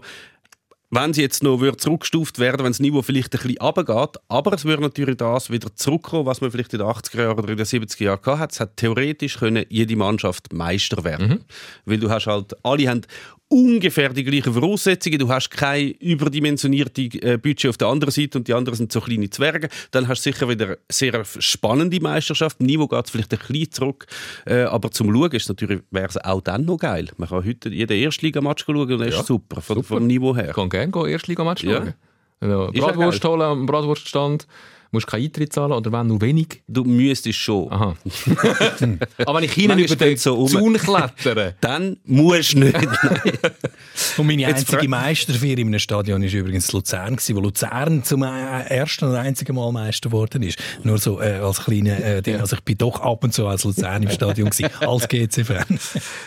[0.90, 4.52] wenn sie jetzt noch würde zurückgestuft werden, wenn das Niveau vielleicht ein bisschen runtergeht, aber
[4.52, 7.56] es würde natürlich das wieder zurückkommen, was man vielleicht in den 80er Jahren oder in
[7.56, 8.52] den 70er Jahren gehabt hat.
[8.52, 11.44] Es hat theoretisch können jede Mannschaft Meister werden.
[11.84, 13.02] Weil du hast halt, alle haben
[13.48, 15.18] ungefähr die gleichen Voraussetzungen.
[15.20, 19.00] Du hast kein überdimensionierte äh, Budget auf der anderen Seite und die anderen sind so
[19.00, 19.68] kleine Zwerge.
[19.92, 22.60] Dann hast du sicher wieder eine sehr spannende Meisterschaft.
[22.60, 24.06] Niveau geht es vielleicht ein bisschen zurück,
[24.46, 27.08] äh, aber zum Schauen ist natürlich, wäre es auch dann noch geil.
[27.18, 29.88] Man kann heute jeden Erstligamatch schauen und das Ja, ist super, von, super.
[29.96, 30.52] vom Niveau her.
[30.52, 31.76] Kann gerne Erstliga-Match Ja.
[31.76, 31.94] schauen.
[32.40, 33.30] Also, ja Bratwurst geil.
[33.30, 34.46] holen am Bratwurststand,
[34.96, 36.62] musst keinen Eintritt zahlen oder wenn nur wenig.
[36.66, 37.70] Du müsstest schon.
[37.70, 37.96] Aha.
[39.18, 40.48] Aber wenn ich hinten über den so um.
[40.48, 42.76] Zaun klettere, Dann musst du nicht.
[44.18, 48.22] Und meine Jetzt einzige Meisterfeier in einem Stadion war übrigens Luzern, gewesen, wo Luzern zum
[48.22, 50.58] äh, ersten und einzigen Mal Meister geworden ist.
[50.82, 52.36] Nur so äh, als kleine äh, Ding.
[52.36, 55.78] Also ich bin doch ab und zu als Luzern im Stadion gewesen, als GC-Fan.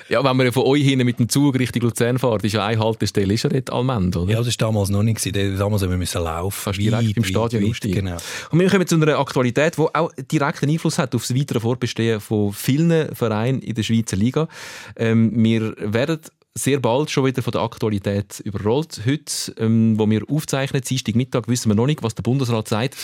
[0.10, 2.66] ja, wenn man ja von euch hinten mit dem Zug Richtung Luzern fährt, ist ja
[2.66, 4.32] eine Haltestelle, ist ja dort Almend, oder?
[4.32, 5.24] ja, das war damals noch nicht.
[5.24, 5.58] Gewesen.
[5.58, 6.74] Damals haben wir müssen laufen.
[6.74, 8.06] Direkt Weit, im weit, Stadion weit, einsteigen.
[8.06, 8.18] Genau.
[8.52, 12.20] Und wir kommen zu einer Aktualität, die auch direkten Einfluss hat auf das weitere Fortbestehen
[12.20, 14.48] von vielen Vereinen in der Schweizer Liga.
[14.96, 16.20] Ähm, wir werden
[16.56, 19.02] sehr bald schon wieder von der Aktualität überrollt.
[19.06, 22.96] Heute, ähm, wo wir aufzeichnen, Dienstagmittag, wissen wir noch nicht, was der Bundesrat sagt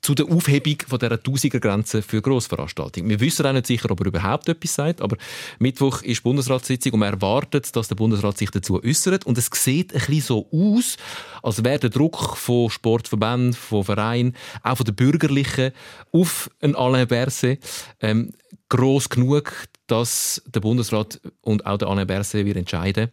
[0.00, 3.08] zu der Aufhebung von dieser Tausiger-Grenze für Grossveranstaltungen.
[3.08, 5.16] Wir wissen auch nicht sicher, ob er überhaupt etwas sagt, aber
[5.58, 9.26] Mittwoch ist Bundesratssitzung und man erwartet, dass der Bundesrat sich dazu äußert.
[9.26, 10.96] Und es sieht ein bisschen so aus,
[11.42, 15.72] als wäre der Druck von Sportverbänden, von Vereinen, auch von den Bürgerlichen
[16.12, 17.60] auf einen Alain Berset
[18.00, 18.32] ähm,
[18.68, 19.52] gross genug,
[19.86, 23.10] dass der Bundesrat und auch der Alain Berset wir entscheiden,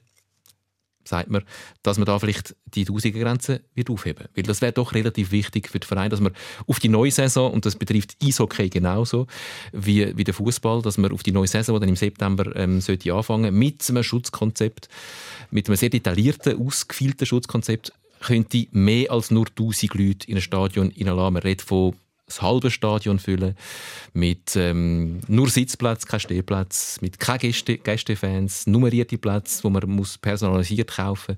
[1.03, 1.43] sagt man,
[1.83, 4.27] dass man da vielleicht die Tausigergrenze wird aufheben.
[4.35, 6.33] Weil das wäre doch relativ wichtig für den Verein, dass man
[6.67, 9.27] auf die neue Saison, und das betrifft Eishockey genauso
[9.71, 12.81] wie, wie der Fußball, dass man auf die neue Saison, die dann im September ähm,
[12.81, 14.89] sollte anfangen, mit einem Schutzkonzept,
[15.49, 20.93] mit einem sehr detaillierten, ausgefeilten Schutzkonzept, könnte mehr als nur 1000 Leute in ein Stadion
[20.95, 21.33] reinlassen.
[21.33, 21.95] Man redet von
[22.31, 23.55] das halbe Stadion füllen,
[24.13, 30.17] mit ähm, nur Sitzplätzen, kein Stehplatz, mit keinen Gäste, Gästefans, nummerierte Plätze, wo man muss
[30.17, 31.37] personalisiert kaufen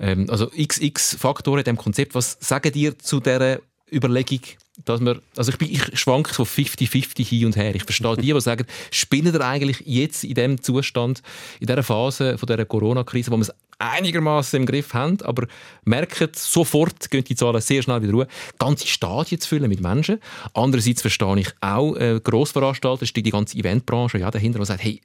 [0.00, 2.14] ähm, Also xx Faktoren in diesem Konzept.
[2.14, 3.60] Was sagen dir zu dieser
[3.90, 4.40] Überlegung,
[4.84, 7.74] dass man, also ich, bin, ich schwanke so 50-50 hin und her.
[7.74, 11.22] Ich verstehe die, die sagen, spielen ihr eigentlich jetzt in dem Zustand,
[11.58, 15.46] in dieser Phase von dieser Corona-Krise, wo es einigermaßen im Griff haben, aber
[15.84, 20.20] merken, sofort gehen die Zahlen sehr schnell wieder ruhig, ganze Stadien zu füllen mit Menschen.
[20.54, 25.00] Andererseits verstehe ich auch äh, Grossveranstalter, steht die ganze Eventbranche ja dahinter, die sagt, hey,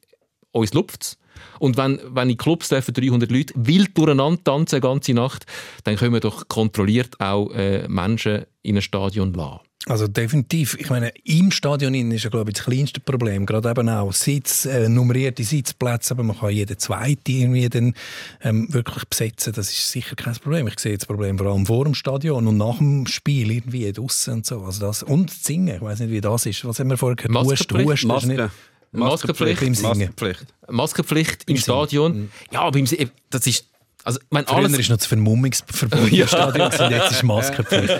[0.51, 1.17] uns lupft's.
[1.59, 5.45] Und wenn, wenn in Clubs dürfen 300 Leute wild durcheinander tanzen, ganze Nacht,
[5.83, 9.59] dann können wir doch kontrolliert auch äh, Menschen in ein Stadion lassen.
[9.86, 10.78] Also definitiv.
[10.80, 13.46] Ich meine, im Stadion ist ja, glaube ich, das kleinste Problem.
[13.46, 17.93] Gerade eben auch Sitz, äh, nummerierte Sitzplätze, aber man kann jeden zweiten irgendwie dann
[18.41, 19.52] ähm, wirklich besetzen.
[19.54, 20.67] Das ist sicher kein Problem.
[20.69, 24.36] Ich sehe das Problem vor allem vor dem Stadion und nach dem Spiel irgendwie draussen
[24.36, 24.63] und so.
[24.63, 25.76] Also das, und Singen.
[25.76, 26.63] Ich weiß nicht, wie das ist.
[26.63, 27.34] Was haben wir vorher gehört?
[27.34, 28.52] Maskenpflicht, Hust, ist nicht- Maske.
[28.93, 29.89] Maskenpflicht im Singen.
[29.89, 30.46] Maskenpflicht.
[30.69, 32.32] Maskenpflicht im Stadion.
[32.52, 32.86] Ja, aber im,
[33.32, 33.65] das ist,
[34.06, 36.22] also, ich meine, Früher alles, ist noch das Vermummungsverbot Ja.
[36.24, 38.00] im Stadion jetzt ist Maskenpflicht.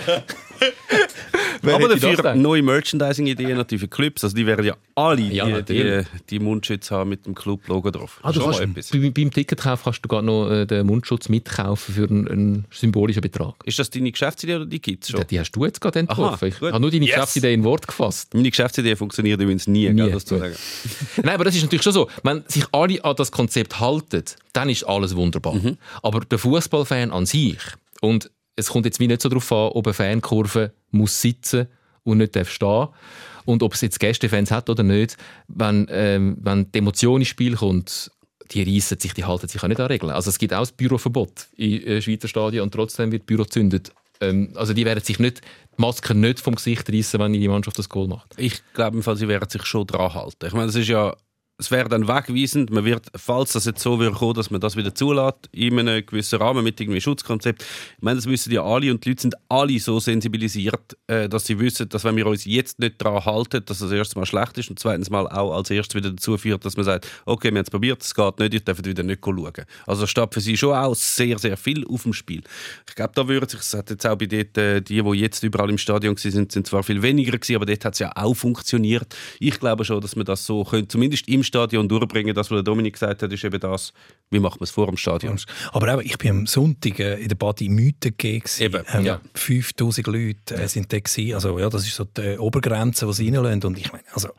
[1.64, 4.24] Wer Aber dafür neue Merchandising-Ideen natürlich für Clubs.
[4.24, 8.20] Also die werden ja alle Ja, die, die, die Mundschütze haben mit dem Club-Logo drauf.
[8.22, 12.08] Ah, du kannst, bei, beim Ticketkauf kannst du gerade noch äh, den Mundschutz mitkaufen für
[12.08, 13.54] einen, einen symbolischen Betrag.
[13.64, 15.20] Ist das deine Geschäftsidee oder die gibt es schon?
[15.20, 16.34] Die, die hast du jetzt gerade entworfen.
[16.34, 17.14] Aha, ich habe nur deine Yes.
[17.14, 18.34] Geschäftsidee in Wort gefasst.
[18.34, 20.20] Meine Geschäftsidee funktioniert übrigens nie, Nie, gell.
[21.22, 22.08] Nein, aber das ist natürlich schon so.
[22.22, 25.54] Wenn sich alle an das Konzept halten, dann ist alles wunderbar.
[25.54, 25.76] Mhm.
[26.02, 27.58] Aber der Fußballfan an sich,
[28.00, 31.66] und es kommt jetzt wie nicht so darauf an, ob eine Fankurve muss sitzen
[32.04, 32.88] und nicht stehen
[33.44, 35.16] und ob es jetzt Gästefans hat oder nicht,
[35.48, 38.10] wenn, ähm, wenn die Emotion ins Spiel kommt,
[38.50, 40.12] die reissen sich, die halten sich auch nicht an Regeln.
[40.12, 43.42] Also es gibt auch das Büroverbot in äh, Schweizer Stadien und trotzdem wird das Büro
[43.42, 43.92] gezündet.
[44.20, 47.78] Ähm, also die werden sich nicht, die Maske nicht vom Gesicht reissen, wenn die Mannschaft
[47.78, 48.34] das Goal macht.
[48.36, 50.46] Ich glaube, sie werden sich schon dran halten.
[50.46, 51.14] Ich meine, es ist ja,
[51.56, 52.70] es wäre dann wegweisend.
[52.70, 56.04] Man wird, falls das jetzt so würde kommen, dass man das wieder zulässt, in einem
[56.04, 57.62] gewissen Rahmen mit irgendwie Schutzkonzept.
[57.62, 61.46] Ich meine, das wissen ja alle und die Leute sind alle so sensibilisiert, äh, dass
[61.46, 64.58] sie wissen, dass wenn wir uns jetzt nicht dran halten, dass das erstens mal schlecht
[64.58, 67.58] ist und zweitens mal auch als erstes wieder dazu führt, dass man sagt, okay, wir
[67.58, 69.52] haben es probiert, es geht nicht, ihr dürft wieder nicht schauen.
[69.86, 72.42] Also steht für sie schon auch sehr, sehr viel auf dem Spiel.
[72.88, 75.44] Ich glaube, da würde sich, es hat jetzt auch bei dort, äh, die, die jetzt
[75.44, 78.10] überall im Stadion waren, sind, sind zwar viel weniger gewesen, aber dort hat es ja
[78.16, 79.14] auch funktioniert.
[79.38, 82.34] Ich glaube schon, dass man das so könnte, zumindest im Stadion durchbringen.
[82.34, 83.92] Das, was der Dominik gesagt hat, ist eben das,
[84.30, 85.40] wie macht man es vor dem Stadion.
[85.72, 88.62] Aber auch, ich bin am Sonntag äh, in der Badi Mythe gewesen.
[88.62, 89.20] Eben, ähm, ja.
[89.34, 91.34] 5000 Leute äh, sind da gewesen.
[91.34, 93.64] Also ja, das ist so die äh, Obergrenze, die sie reinlassen.
[93.64, 94.30] Und ich meine, also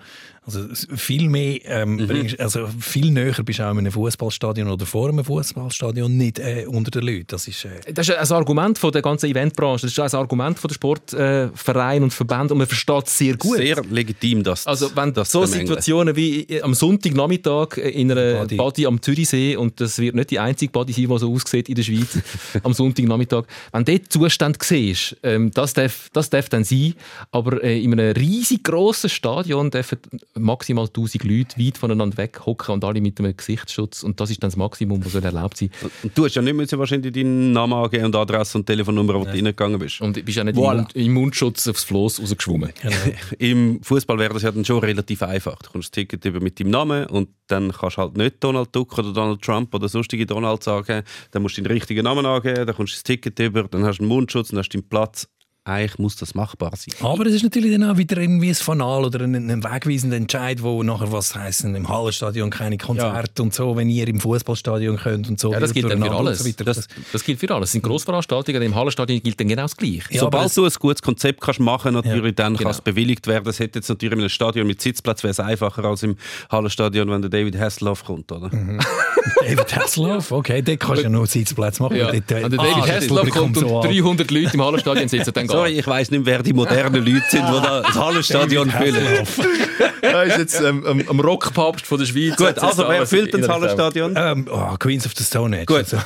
[0.46, 0.62] Also
[0.96, 2.08] viel mehr, ähm, Mhm.
[2.08, 6.38] bringst, also viel näher bist du auch in einem Fußballstadion oder vor einem Fußballstadion nicht
[6.40, 7.26] äh, unter den Leuten.
[7.28, 9.88] Das ist, äh, Das ist ein Argument von der ganzen Eventbranche.
[9.88, 13.38] Das ist auch ein Argument von der Sportvereine und Verbände und man versteht es sehr
[13.38, 13.58] gut.
[13.58, 15.46] Sehr legitim, dass Also wenn das so.
[15.46, 18.56] Situationen wie äh, am Sonntagnachmittag in einer Body.
[18.56, 18.86] Body.
[18.86, 21.84] am Zürichsee und das wird nicht die einzige Body sein, die so aussieht in der
[21.84, 22.20] Schweiz
[22.64, 23.46] am Sonntagnachmittag.
[23.72, 26.94] Wenn dort Zustand siehst, ähm, das darf, das darf dann sein,
[27.32, 29.98] aber äh, in einem riesig grossen Stadion dürfen
[30.38, 34.44] maximal 1000 Leute weit voneinander weg hocken und alle mit einem Gesichtsschutz und das ist
[34.44, 35.70] dann das Maximum, was erlaubt sein.
[36.04, 39.24] Und du hast ja nicht müssen wahrscheinlich deinen Namen angeben und Adresse und Telefonnummer, wo
[39.24, 40.02] du reingegangen bist.
[40.02, 40.72] Und du bist ja nicht Voilà.
[40.72, 42.72] im, Mund, im Mundschutz aufs Floss rausgeschwommen.
[43.40, 45.58] Im Fußball wäre das ja dann schon relativ einfach.
[45.62, 48.76] Du kommst das Ticket über mit deinem Namen und dann kannst du halt nicht Donald
[48.76, 51.04] Duck oder Donald Trump oder sonstige Donald sagen.
[51.32, 53.98] Dann musst du den richtigen Namen angeben, dann kommst du das Ticket über, dann hast
[54.00, 55.28] du einen Mundschutz, dann hast du deinen Platz.
[55.68, 56.94] Eigentlich muss das machbar sein.
[57.02, 60.62] Aber es ist natürlich dann auch wieder irgendwie ein Fanal oder ein, ein wegweisender Entscheid,
[60.62, 65.28] wo nachher was heisst, im Hallenstadion keine Konzerte und so, wenn ihr im Fußballstadion könnt
[65.28, 65.52] und so.
[65.52, 66.38] Ja, das gilt dann für alles.
[66.38, 67.70] So das, das gilt für alles.
[67.70, 70.04] Es sind Grossveranstaltungen, im Hallenstadion gilt dann genau das Gleiche.
[70.12, 72.70] Ja, Sobald das- du ein gutes Konzept kannst machen natürlich, dann genau.
[72.70, 73.46] kann es bewilligt werden.
[73.46, 76.16] Das hätte jetzt natürlich in einem Stadion mit Sitzplatz wäre es einfacher als im
[76.52, 78.52] Hallenstadion, wenn der David Hasselhoff kommt, oder?
[79.42, 81.98] David Hasselhoff, okay, dort kannst du ja noch Sitzplätze machen.
[81.98, 82.12] Ja.
[82.12, 83.90] dort, äh, Wenn der ah, David das Hasselhoff kommt und so an.
[83.90, 87.48] 300 Leute im Hallenstadion sitzen, dann Sorry, ich weiss nicht, wer die modernen Leute sind,
[87.48, 88.96] die da das Hallenstadion füllen.
[88.96, 89.48] Hasselhoff.
[90.02, 92.38] Da ist jetzt ähm, am, am Rockpapst von der Schweiz.
[92.38, 94.14] Gut, also wer füllt denn das Hallenstadion?
[94.16, 95.66] Ähm, oh, Queens of the Stone Age.
[95.66, 95.78] Gut.
[95.78, 95.98] Also.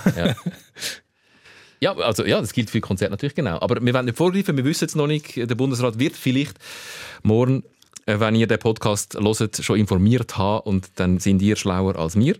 [1.80, 3.60] Ja, also, ja, das gilt für Konzerte natürlich genau.
[3.60, 5.36] Aber wir wollen nicht vorgreifen, wir wissen es noch nicht.
[5.36, 6.58] Der Bundesrat wird vielleicht
[7.24, 7.64] morgen,
[8.06, 12.16] äh, wenn ihr den Podcast hört, schon informiert haben und dann sind ihr schlauer als
[12.16, 12.36] wir.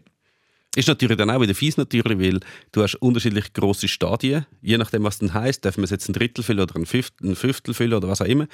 [0.76, 2.40] Ist natürlich dann auch wieder fies, natürlich, weil
[2.72, 4.46] du hast unterschiedlich grosse Stadien.
[4.62, 7.32] Je nachdem, was dann heisst, darf man es jetzt ein Drittel füllen oder ein Fünftel,
[7.32, 8.48] ein Fünftel füllen oder was auch immer.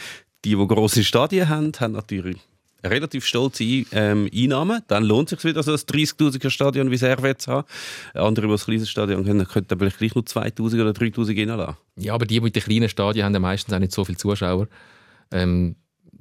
[0.45, 2.37] Die, die grosse Stadien haben, haben natürlich
[2.89, 4.81] relativ stolze ähm, Einnahmen.
[4.87, 7.67] Dann lohnt es sich wieder, so ein 30'000er Stadion wie Servet zu haben.
[8.13, 11.77] Andere, die ein kleines Stadion haben, könnten vielleicht gleich nur 2'000 oder 3'000 reinlassen.
[11.97, 14.67] Ja, aber die mit den kleinen Stadien haben ja meistens auch nicht so viele Zuschauer.
[15.31, 15.75] Ähm,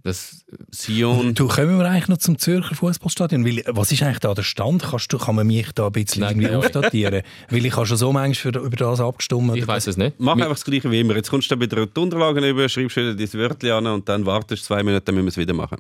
[0.04, 3.44] das, Sion, Du, kommen wir eigentlich noch zum Zürcher Fußballstadion?
[3.44, 4.82] Weil, was ist eigentlich da der Stand?
[4.82, 7.22] Kannst du, kann man mich da ein bisschen Nein, irgendwie aufdatieren?
[7.48, 9.56] Weil ich habe schon so manchmal für, über das abgestimmt.
[9.56, 10.20] ich weiß es nicht.
[10.20, 11.16] mach Wir- einfach das Gleiche wie immer.
[11.16, 14.62] Jetzt kommst du wieder die Unterlagen über, schreibst wieder dein Wörtchen an und dann wartest
[14.64, 15.78] du zwei Minuten, dann müssen wir es wieder machen.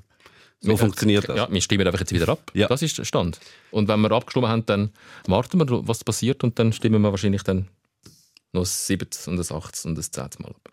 [0.60, 1.36] So funktioniert das.
[1.36, 2.50] Ja, wir stimmen einfach jetzt wieder ab.
[2.54, 2.68] Ja.
[2.68, 3.38] Das ist der Stand.
[3.70, 4.90] Und wenn wir abgestimmt haben, dann
[5.26, 7.68] warten wir, was passiert und dann stimmen wir wahrscheinlich dann
[8.54, 9.06] noch das 7.
[9.26, 9.84] und das 8.
[9.84, 10.24] und das 10.
[10.38, 10.72] Mal ab.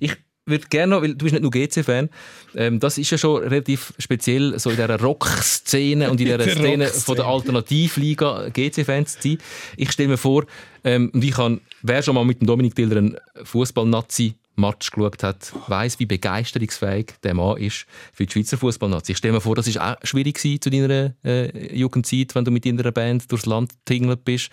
[0.00, 0.14] Ich
[0.46, 2.08] würde gerne noch, weil du bist nicht nur GC-Fan,
[2.54, 6.54] ähm, das ist ja schon relativ speziell so in dieser Rock-Szene und in dieser Der
[6.54, 9.38] Szene von der Alternativliga GC-Fans zu sein.
[9.76, 10.44] Ich stelle mir vor,
[10.84, 15.22] ähm, und ich kann, wer schon mal mit dem Dominik Diller einen Fußball-Nazi Match geschaut
[15.22, 19.12] hat, weiß, wie begeisterungsfähig der Mann ist für die Schweizer Fußballnazi.
[19.12, 22.50] Ich stelle mir vor, das ist auch schwierig gewesen zu deiner äh, Jugendzeit, wenn du
[22.50, 24.50] mit deiner Band durchs Land tingelt bist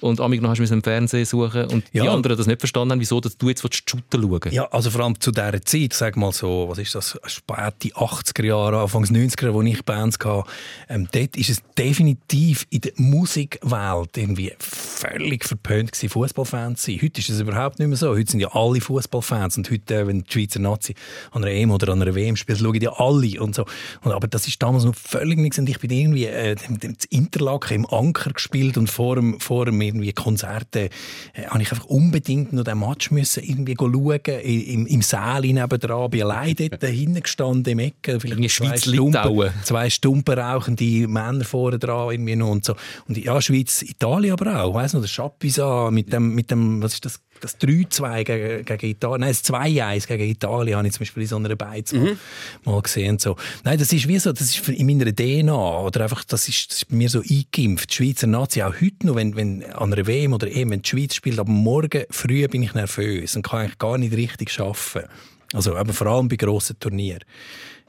[0.00, 2.12] und amig noch hast du im Fernsehen suchen und die Ja.
[2.12, 4.52] anderen das nicht verstanden haben, wieso dass du jetzt shooten schauen.
[4.52, 8.44] Ja, also vor allem zu dieser Zeit, sag mal so, was ist das, späte 80er
[8.44, 10.48] Jahre, Anfangs 90er, wo ich Bands hatte,
[10.88, 17.00] ähm, dort ist es definitiv in der Musikwelt irgendwie völlig verpönt gewesen, Fußballfans zu sein.
[17.02, 18.10] Heute ist es überhaupt nicht mehr so.
[18.10, 20.94] Heute sind ja alle Fußballfans und heute, äh, wenn die Schweizer Nazi
[21.30, 23.64] an einer EM oder an einer WM spielt, schauen ja alle und so.
[24.02, 26.96] Und, aber das ist damals noch völlig nichts und ich bin irgendwie äh, dem, dem
[27.10, 30.90] Interlaken im Anker gespielt und vor dem, vor dem irgendwie Konzerte
[31.34, 36.10] äh, habe ich einfach unbedingt noch den Match müssen irgendwie schauen, im, im Saal nebendran,
[36.10, 41.08] bin allein dort hinten gestanden im Ecken, vielleicht Irgendwie zwei Schweiz, Stumpen, zwei Stumpen rauchende
[41.08, 42.74] Männer vorne dran irgendwie noch und so.
[43.06, 46.94] Und ja, Schweiz, Italien aber auch, weiss noch, der Chapisa mit dem, mit dem, was
[46.94, 51.00] ist das, das 3-2 gegen, gegen Italien, nein, das 2-1 gegen Italien habe ich zum
[51.00, 52.16] Beispiel in so einer Beiz mal,
[52.64, 53.18] mal gesehen.
[53.18, 53.36] So.
[53.64, 56.76] Nein, das ist wie so, das ist in meiner DNA oder einfach, das ist, das
[56.78, 57.90] ist bei mir so eingeimpft.
[57.90, 60.88] Die Schweizer Nazi, auch heute noch, wenn, wenn an einer WM oder EM, wenn die
[60.88, 65.08] Schweiz spielt, aber morgen früh bin ich nervös und kann eigentlich gar nicht richtig arbeiten.
[65.54, 67.24] Also eben vor allem bei grossen Turnieren.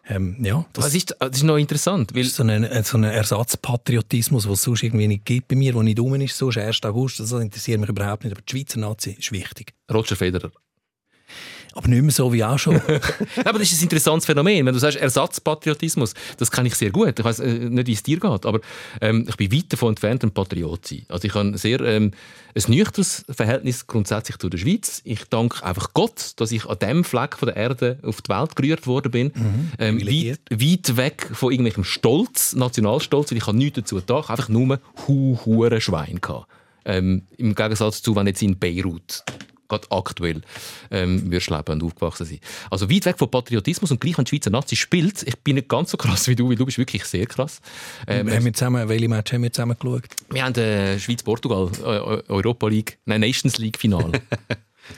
[0.10, 4.44] Ähm, ja, das, Das ist, das ist noch interessant, weil so ein, so ein Ersatzpatriotismus,
[4.44, 6.84] den es sonst irgendwie nicht gibt bei mir, der nicht rum ist, so ist 1.
[6.84, 9.74] August, das interessiert mich überhaupt nicht, aber die Schweizer Nazi ist wichtig.
[9.92, 10.52] Roger Federer
[11.80, 12.76] Aber nicht mehr so wie auch schon.
[13.46, 14.66] aber das ist ein interessantes Phänomen.
[14.66, 17.18] Wenn du sagst Ersatzpatriotismus, das kenne ich sehr gut.
[17.18, 18.60] Ich weiß äh, nicht, wie es dir geht, aber
[19.00, 21.06] ähm, ich bin weit davon entfernt, ein Patriot zu sein.
[21.08, 22.12] Also ich habe sehr ähm,
[22.54, 25.00] ein nüchternes Verhältnis grundsätzlich zu der Schweiz.
[25.06, 28.58] Ich danke einfach Gott, dass ich an dem Fleck von der Erde auf die Welt
[28.58, 29.32] gerührt worden bin.
[29.80, 34.50] ähm, weit, weit weg von irgendwelchem Stolz, Nationalstolz, weil ich habe nichts dazu getan, einfach
[34.50, 36.48] nur hu hure Schwein gehabt.
[36.84, 39.24] Ähm, Im Gegensatz zu, wenn jetzt in Beirut
[39.70, 40.42] gerade aktuell
[40.92, 42.40] ähm, wirst leben und aufgewachsen sein.
[42.70, 45.24] Also weit weg vom Patriotismus und gleich an die Schweizer Nazi spielt.
[45.24, 47.62] Ich bin nicht ganz so krass wie du, weil du bist wirklich sehr krass.
[48.08, 50.04] Ähm, haben wir zusammen, welche Match haben wir zusammen geschaut?
[50.30, 54.12] Wir haben äh, Schweiz-Portugal, äh, Europa League, nein, Nations League Final.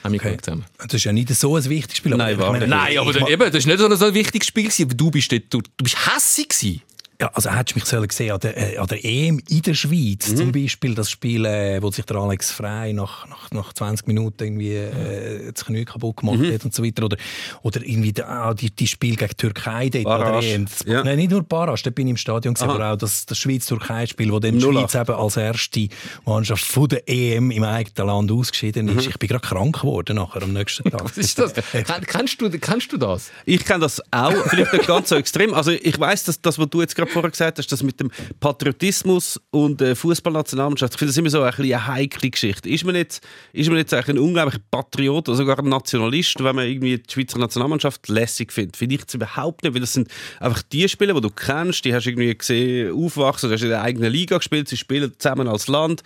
[0.04, 0.38] haben wir okay.
[0.42, 0.66] zusammen.
[0.78, 2.16] Das ist ja nicht so ein wichtiges Spiel.
[2.16, 5.12] Nein, aber, meine, nein, aber eben, das ist nicht so ein wichtiges Spiel gewesen, du
[5.12, 6.82] bist, dort, du, du bist hässig gewesen.
[7.22, 9.76] Ja, also hättest du mich sollen gesehen an der, äh, an der EM in der
[9.76, 10.38] Schweiz, mhm.
[10.38, 14.44] zum Beispiel das Spiel, äh, wo sich der Alex Frey nach, nach, nach 20 Minuten
[14.44, 16.52] irgendwie äh, das Knie kaputt gemacht mhm.
[16.52, 17.04] hat und so weiter.
[17.06, 17.18] Oder,
[17.62, 20.48] oder irgendwie die, auch die, die Spiel gegen die Türkei dort Barrage.
[20.48, 20.66] EM.
[20.88, 21.04] Ja.
[21.04, 24.32] Nein, nicht nur Barrage, da bin ich im Stadion gesehen, aber auch das, das Schweiz-Türkei-Spiel,
[24.32, 25.90] wo dann die Schweiz eben als erste
[26.26, 29.06] Mannschaft von der EM im eigenen Land ausgeschieden ist.
[29.06, 29.10] Mhm.
[29.12, 31.04] Ich bin gerade krank geworden nachher am nächsten Tag.
[31.04, 31.54] Was ist das?
[32.08, 33.30] kennst, du, kennst du das?
[33.46, 35.54] Ich kenne das auch, vielleicht nicht ganz so extrem.
[35.54, 38.12] Also ich weiss, dass das, was du jetzt gerade vorher gesagt hast, dass mit dem
[38.40, 42.70] Patriotismus und äh, Fußballnationalmannschaft, ich finde das immer so ein eine heikle Geschichte.
[42.70, 46.68] Ist man jetzt, ist man jetzt ein unglaublicher Patriot oder sogar ein Nationalist, wenn man
[46.68, 48.78] irgendwie die Schweizer Nationalmannschaft lässig findet?
[48.78, 51.94] Finde ich es überhaupt nicht, weil das sind einfach die Spieler, die du kennst, die
[51.94, 55.48] hast du irgendwie gesehen, aufwachsen, du hast in der eigenen Liga gespielt, sie spielen zusammen
[55.48, 56.04] als Land.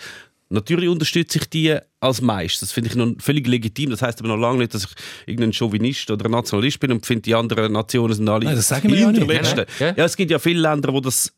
[0.50, 2.66] Natürlich unterstütze ich die als Meister.
[2.66, 3.90] Das finde ich noch völlig legitim.
[3.90, 4.92] Das heißt aber noch lange nicht, dass ich
[5.26, 8.92] irgendein Chauvinist oder Nationalist bin und finde, die anderen Nationen sind alle Nein, das sagen
[8.92, 9.68] wir ja nicht.
[9.80, 11.34] Ja, ja, es gibt ja viele Länder, wo das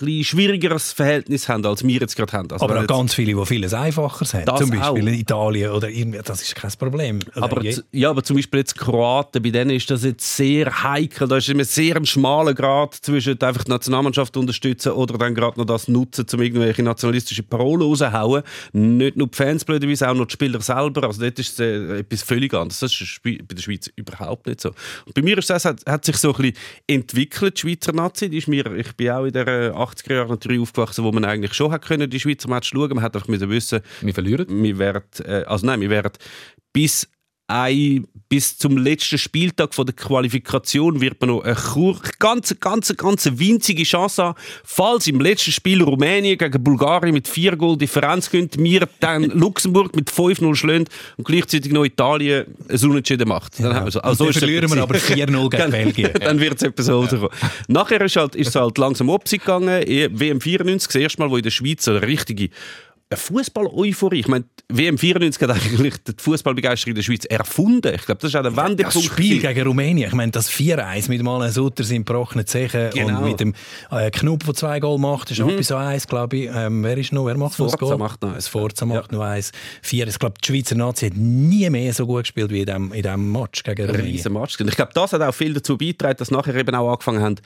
[0.00, 2.50] ein schwierigeres Verhältnis haben, als wir jetzt gerade haben.
[2.50, 4.46] Also aber auch ganz viele, die vieles einfacher sind.
[4.46, 4.96] Zum Beispiel auch.
[4.96, 7.20] Italien oder irgendwie, das ist kein Problem.
[7.34, 11.28] Aber, ja, aber zum Beispiel jetzt Kroaten, bei denen ist das jetzt sehr heikel.
[11.28, 15.58] Da ist immer sehr ein schmaler Grad zwischen einfach die Nationalmannschaft unterstützen oder dann gerade
[15.58, 18.42] noch das nutzen, um irgendwelche nationalistische Parolen rauszuhauen.
[18.72, 21.04] Nicht nur die Fans blöderweise, auch noch die Spieler selber.
[21.04, 22.80] Also dort ist es äh, etwas völlig anderes.
[22.80, 24.70] Das ist bei der Schweiz überhaupt nicht so.
[25.04, 28.28] Und bei mir ist das, hat, hat sich so ein bisschen entwickelt, die Schweizer Nazi.
[28.28, 31.54] Die ist mir, ich bin auch in der 80er Jahren natürlich aufgewachsen, wo man eigentlich
[31.54, 32.90] schon hat können, die Schweizer Match schauen.
[32.90, 34.46] Man hat einfach müssen wissen, wir verlieren.
[34.62, 36.12] Wir werden, äh, also nein, wir werden
[36.72, 37.08] bis
[37.48, 41.56] ein, bis zum letzten Spieltag von der Qualifikation wird man noch eine
[42.18, 44.38] ganz, ganz, ganz winzige Chance haben.
[44.64, 49.94] Falls im letzten Spiel Rumänien gegen Bulgarien mit vier Goal Differenz gewinnt, wir dann Luxemburg
[49.94, 53.60] mit 5-0 schlagen und gleichzeitig noch Italien ein Unentschieden macht.
[53.60, 53.84] Dann, ja.
[53.84, 56.10] also, also dann verlieren wir aber 4-0 gegen Belgien.
[56.20, 57.28] dann wird es etwas so ja.
[57.68, 59.84] Nachher ist, halt, ist es halt langsam abgegangen.
[59.86, 62.50] WM 94, das erste Mal, wo in der Schweiz eine richtige
[63.08, 64.20] eine Fußball-Euphorie.
[64.20, 67.94] Ich meine, WM 94 hat eigentlich die Fußballbegeisterung in der Schweiz erfunden.
[67.94, 68.96] Ich glaube, das ist auch der Wendepunkt.
[68.96, 73.18] Das Spiel gegen Rumänien, ich meine, das 4-1 mit mal Sutter sind gebrochenen Zechen genau.
[73.18, 73.54] und mit dem
[73.92, 75.46] äh, Knupp, der zwei Goal macht, ist mhm.
[75.46, 76.50] auch bis so eins, glaube ich.
[76.52, 77.26] Ähm, wer ist noch?
[77.26, 77.96] Wer macht das Goal?
[77.96, 78.48] macht noch eins.
[78.48, 79.18] Forza macht ja.
[79.18, 79.52] noch eins.
[79.82, 80.08] Vier.
[80.08, 83.02] Ich glaube, die Schweizer Nazi hat nie mehr so gut gespielt wie in diesem in
[83.02, 84.10] dem Match gegen Rumänien.
[84.10, 84.58] Riesen Match.
[84.58, 87.36] Ich glaube, das hat auch viel dazu beigetragen, dass nachher eben auch angefangen haben,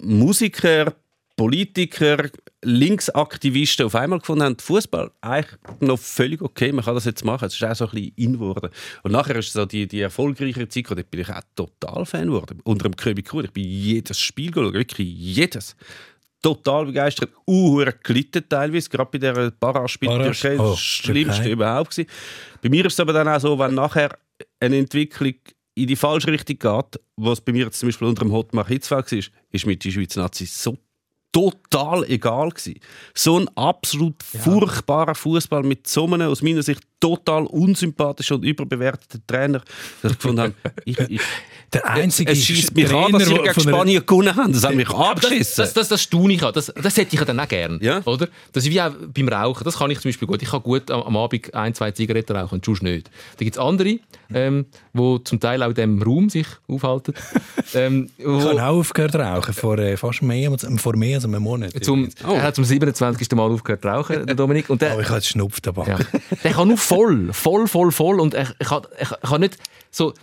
[0.00, 0.94] Musiker,
[1.36, 2.30] Politiker,
[2.62, 7.46] Linksaktivisten auf einmal gefunden haben, Fußball eigentlich noch völlig okay, man kann das jetzt machen.
[7.46, 8.70] Es ist auch so ein bisschen in geworden.
[9.02, 12.60] Und nachher ist so die, die erfolgreiche Zeit, da bin ich auch total Fan geworden.
[12.64, 15.74] Unter dem Köbi Kuhn, ich bin jedes Spiel geschaut, wirklich jedes.
[16.42, 19.52] Total begeistert, uh, gelitten teilweise, gerade bei der.
[19.52, 19.96] Barrage?
[20.00, 21.52] Das oh, Schlimmste okay.
[21.52, 22.10] überhaupt gewesen.
[22.60, 24.18] Bei mir ist es aber dann auch so, wenn nachher
[24.60, 25.34] eine Entwicklung
[25.74, 29.10] in die falsche Richtung geht, was bei mir jetzt zum Beispiel unter dem Hotmar Hitzfeld
[29.10, 29.18] war,
[29.50, 30.76] ist mit den Schweizer Nazis so
[31.32, 32.78] total egal gewesen.
[33.14, 34.40] So ein absolut ja.
[34.40, 39.62] furchtbarer Fußball mit so einem aus meiner Sicht total unsympathischen und überbewerteten Trainer,
[40.02, 41.20] dass ich gefunden habe, ich, ich,
[41.72, 44.52] der einzige es schießt mich an, dass sie gegen Spanien gewonnen haben.
[44.52, 45.54] Das hat mich abgeschissen.
[45.56, 47.78] Das, das, das, das staune ich Das, das hätte ich dann auch gerne.
[47.80, 48.02] Ja?
[48.04, 48.28] Oder?
[48.52, 49.64] Das ist wie auch beim Rauchen.
[49.64, 50.42] Das kann ich zum Beispiel gut.
[50.42, 53.10] Ich kann gut am, am Abend ein, zwei Zigaretten rauchen und sonst nicht.
[53.36, 53.98] Da gibt es andere,
[54.34, 57.14] ähm, die zum Teil auch in diesem Raum sich aufhalten.
[57.74, 61.42] ähm, ich habe auch aufgehört zu rauchen, vor äh, fast mehr, vor mehr als einem
[61.42, 61.72] Monat.
[61.84, 62.32] Zum, oh.
[62.32, 63.30] Er hat zum 27.
[63.32, 64.70] Mal aufgehört zu rauchen, der Dominik.
[64.70, 65.88] Und der, oh, ich habe Schnupftabak.
[65.88, 65.98] Ja.
[66.44, 68.20] Der kann nur voll, voll, voll, voll.
[68.20, 69.58] Und ich, ich kann nicht
[69.90, 70.14] so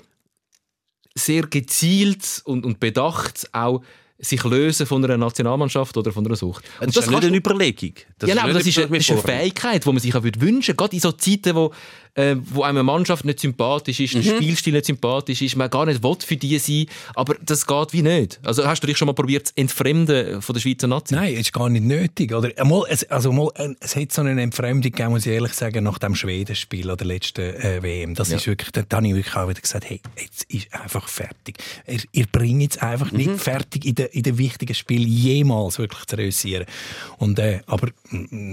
[1.15, 3.81] sehr gezielt und, und bedacht auch
[4.21, 6.65] sich lösen von einer Nationalmannschaft oder von einer Sucht.
[6.81, 7.93] Und das, ist nicht eine Überlegung.
[8.17, 10.41] Das ja, nein, das ist, eine, das ist eine Fähigkeit, die man sich auch wünschen
[10.41, 10.75] würde.
[10.75, 11.73] Gerade in so Zeiten, wo,
[12.15, 14.23] äh, wo einem eine Mannschaft nicht sympathisch ist, mhm.
[14.23, 17.93] der Spielstil nicht sympathisch ist, man gar nicht will für die sein, aber das geht
[17.93, 18.39] wie nicht.
[18.43, 21.15] Also hast du dich schon mal probiert zu entfremden von der Schweizer Nazi?
[21.15, 22.33] Nein, ist gar nicht nötig.
[22.33, 25.53] Oder, mal, es, also mal, äh, es hat so eine Entfremdung gegeben, muss ich ehrlich
[25.53, 28.15] sagen, nach dem Schwedenspiel an der letzten äh, WM.
[28.15, 28.37] Das ja.
[28.37, 31.57] ist wirklich, da, da habe ich wirklich auch wieder gesagt, hey, jetzt ist einfach fertig.
[31.87, 33.17] Ihr, ihr bringt jetzt einfach mhm.
[33.17, 36.65] nicht fertig in den in den wichtigen Spielen jemals wirklich zu realisieren.
[37.17, 37.89] Und, äh, aber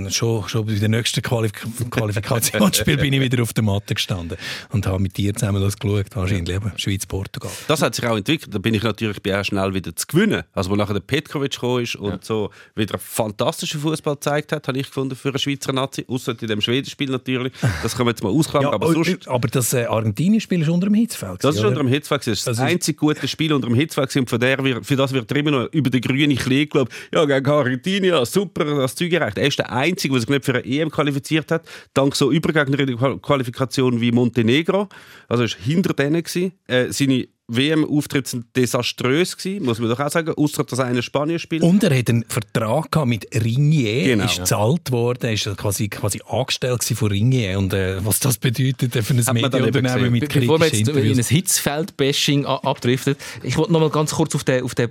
[0.08, 1.52] schon, schon bei den nächsten Qualif
[1.90, 4.38] Qualifikationsspielen bin ich wieder auf der Matte gestanden
[4.70, 7.50] und habe mit dir zusammen das geschaut, wahrscheinlich eben Schweiz-Portugal.
[7.68, 8.54] Das hat sich auch entwickelt.
[8.54, 10.42] Da bin ich natürlich bei schnell wieder zu gewinnen.
[10.52, 12.18] Also, wo nachher der Petkovic gekommen ist und ja.
[12.22, 16.04] so wieder fantastischen Fußball gezeigt hat, habe ich gefunden für eine Schweizer Nazi.
[16.08, 17.52] Außer in dem Schwedenspiel natürlich.
[17.82, 18.70] Das kann man jetzt mal ausklammern.
[18.70, 19.28] Ja, aber, sonst...
[19.28, 21.42] aber das äh, Argentinien-Spiel ist unter dem Hitzfeld.
[21.42, 22.22] Das ist unter dem Hitzfeld.
[22.22, 24.14] Das ist das, einzige gute Spiel unter dem Hitzfeld.
[24.16, 26.92] Und für, der, für das wird er immer noch über den grünen Klee geglaubt.
[27.12, 29.38] Ja, gegen Argentinien, super, das Zeug erreicht.
[29.38, 31.66] Er ist der Einzige, der sich nicht für eine EM qualifiziert hat.
[31.94, 34.88] Dank so Übergegner in der Qualifikation wie Montenegro.
[35.28, 36.24] Also er war hinter denen.
[36.66, 41.38] Äh, seine WM-Auftritte sind desaströs gewesen, muss man doch auch sagen, außer dass einer Spanien
[41.38, 41.62] spielt.
[41.62, 44.24] Und er hat einen Vertrag mit Ringier, genau.
[44.24, 49.14] ist gezahlt worden, ist quasi, quasi angestellt von Ringier und äh, was das bedeutet für
[49.14, 53.90] ein Medienunternehmen mit kritischen Bevor wir jetzt in ein Hitzfeld-Bashing abdriften, ich wollte noch mal
[53.90, 54.90] ganz kurz auf den, auf den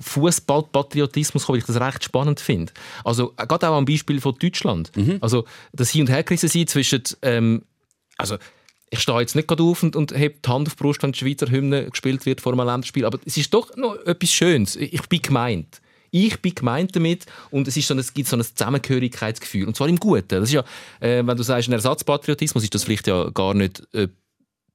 [0.00, 2.72] Fußballpatriotismus, weil ich das recht spannend finde.
[3.04, 4.94] Also äh, gerade auch am Beispiel von Deutschland.
[4.96, 5.18] Mhm.
[5.20, 7.62] Also das Hin- und Hergerissen sein zwischen ähm,
[8.18, 8.36] also
[8.90, 11.12] ich stehe jetzt nicht gerade auf und, und habe die Hand auf die Brust, wenn
[11.12, 13.04] die Schweizer Hymne gespielt wird vor einem Länderspiel.
[13.04, 14.76] Aber es ist doch noch etwas Schönes.
[14.76, 15.80] Ich bin gemeint.
[16.10, 19.66] Ich bin gemeint damit und es, ist so ein, es gibt so ein Zusammengehörigkeitsgefühl.
[19.66, 20.40] Und zwar im Guten.
[20.40, 20.64] Das ist ja,
[21.00, 24.08] äh, wenn du sagst, ein Ersatzpatriotismus, ist das vielleicht ja gar nicht äh,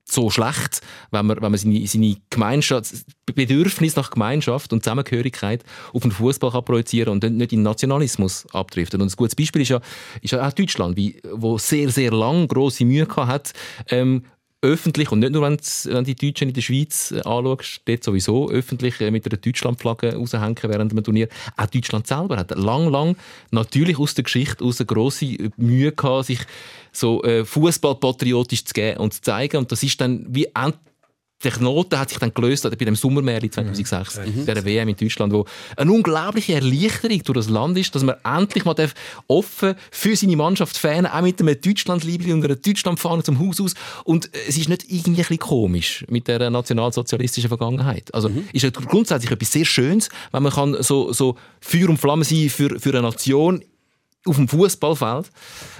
[0.05, 0.81] so schlecht,
[1.11, 2.93] wenn man, wenn man seine, seine Gemeinschaft,
[3.25, 9.01] Bedürfnis nach Gemeinschaft und Zusammengehörigkeit auf den Fußball kann projizieren und nicht in Nationalismus abdriftet.
[9.01, 9.81] Und ein gutes Beispiel ist ja,
[10.21, 13.53] ist ja auch Deutschland, wie, wo sehr, sehr lang große Mühe hat,
[13.89, 14.23] ähm,
[14.64, 18.49] öffentlich, und nicht nur, wenn du die Deutschen in der Schweiz äh, anschaust, dort sowieso
[18.49, 21.28] öffentlich äh, mit einer Deutschlandflagge raushängen während dem Turnier.
[21.57, 23.18] Auch Deutschland selber hat lang, lang
[23.51, 26.39] natürlich aus der Geschichte aus eine grosse Mühe gehabt, sich
[26.91, 29.57] so äh, Fußballpatriotisch zu geben und zu zeigen.
[29.57, 30.47] Und das ist dann wie
[31.43, 34.45] der Knoten hat sich dann gelöst bei dem Sommermärchen 2006, mhm.
[34.45, 38.65] der WM in Deutschland, wo eine unglaubliche Erleichterung durch das Land ist, dass man endlich
[38.65, 38.75] mal
[39.27, 43.73] offen für seine Mannschaft fanen, auch mit einem Deutschlandliebli und einer Deutschlandfahne zum Haus aus.
[44.03, 48.13] Und es ist nicht irgendwie ein bisschen komisch mit der nationalsozialistischen Vergangenheit.
[48.13, 48.47] Also mhm.
[48.53, 52.79] ist grundsätzlich etwas sehr Schönes, wenn man kann so, so Feuer und Flamme sein für,
[52.79, 53.63] für eine Nation
[54.26, 55.30] auf dem Fußballfeld,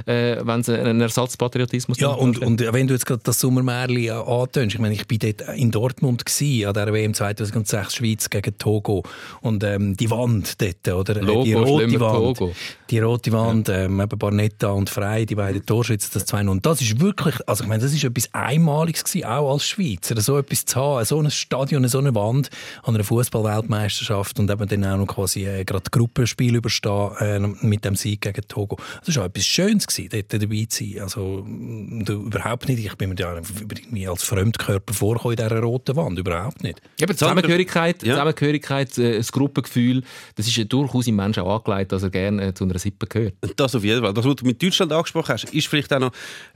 [0.06, 4.76] äh, wenn es einen Ersatzpatriotismus Ja, und, und wenn du jetzt gerade das Sommermärchen antönst,
[4.76, 9.04] ich meine, ich war dort in Dortmund gewesen, an der WM 2006 Schweiz gegen Togo
[9.42, 11.22] und ähm, die Wand dort, oder?
[11.22, 12.54] Äh, Logo, die rote Wand, Togo.
[12.90, 13.84] die rote Wand, ja.
[13.84, 17.64] ähm, eben Barnetta und Frei, die beiden Torschützen, das 2 Und das ist wirklich, also
[17.64, 21.20] ich meine, das ist etwas Einmaliges gewesen, auch als Schweizer, so etwas zu haben, so
[21.20, 22.50] ein Stadion, so eine Wand
[22.84, 27.86] an einer Fußballweltmeisterschaft und eben dann auch noch quasi äh, gerade Gruppenspiel überstehen äh, mit
[27.86, 28.78] dem Sieg gegen Togo.
[29.06, 31.02] Das war auch etwas Schönes, gewesen, dort dabei zu sein.
[31.02, 32.86] Also, überhaupt nicht.
[32.86, 36.20] Ich bin mir ja irgendwie als Fremdkörper vorgekommen in dieser roten Wand.
[36.20, 36.82] Überhaupt nicht.
[37.02, 38.14] Aber Zusammengehörigkeit, ja.
[38.14, 40.04] Zusammengehörigkeit äh, das Gruppengefühl,
[40.36, 43.36] das ist durchaus im Menschen angelegt, dass er gerne äh, zu einer Sippe gehört.
[43.56, 44.14] Das auf jeden Fall.
[44.14, 46.12] Das, was du mit Deutschland angesprochen hast, ist vielleicht auch noch,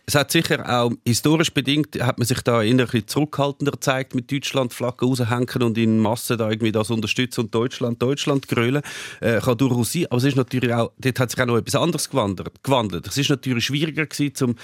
[0.10, 4.16] es hat sicher auch historisch bedingt, hat man sich da eher ein bisschen zurückhaltender gezeigt
[4.16, 8.82] mit Deutschland Flaggen raushängen und in Masse da irgendwie das unterstützen und Deutschland, Deutschland grölen.
[9.20, 10.06] Äh, kann durchaus sein.
[10.10, 13.06] Aber es ist natürlich auch, dort hat sich auch noch etwas anderes gewandelt.
[13.06, 14.56] Es ist natürlich schwieriger gewesen, zum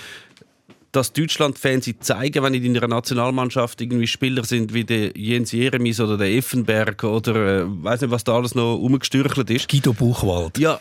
[0.94, 6.18] dass Deutschland-Fans zeigen, wenn in einer Nationalmannschaft irgendwie Spieler sind wie der Jens Jeremies oder
[6.18, 9.68] der Effenberg oder äh, weiß nicht, was da alles noch umgestürchelt ist.
[9.68, 10.58] Guido Buchwald.
[10.58, 10.80] Ja,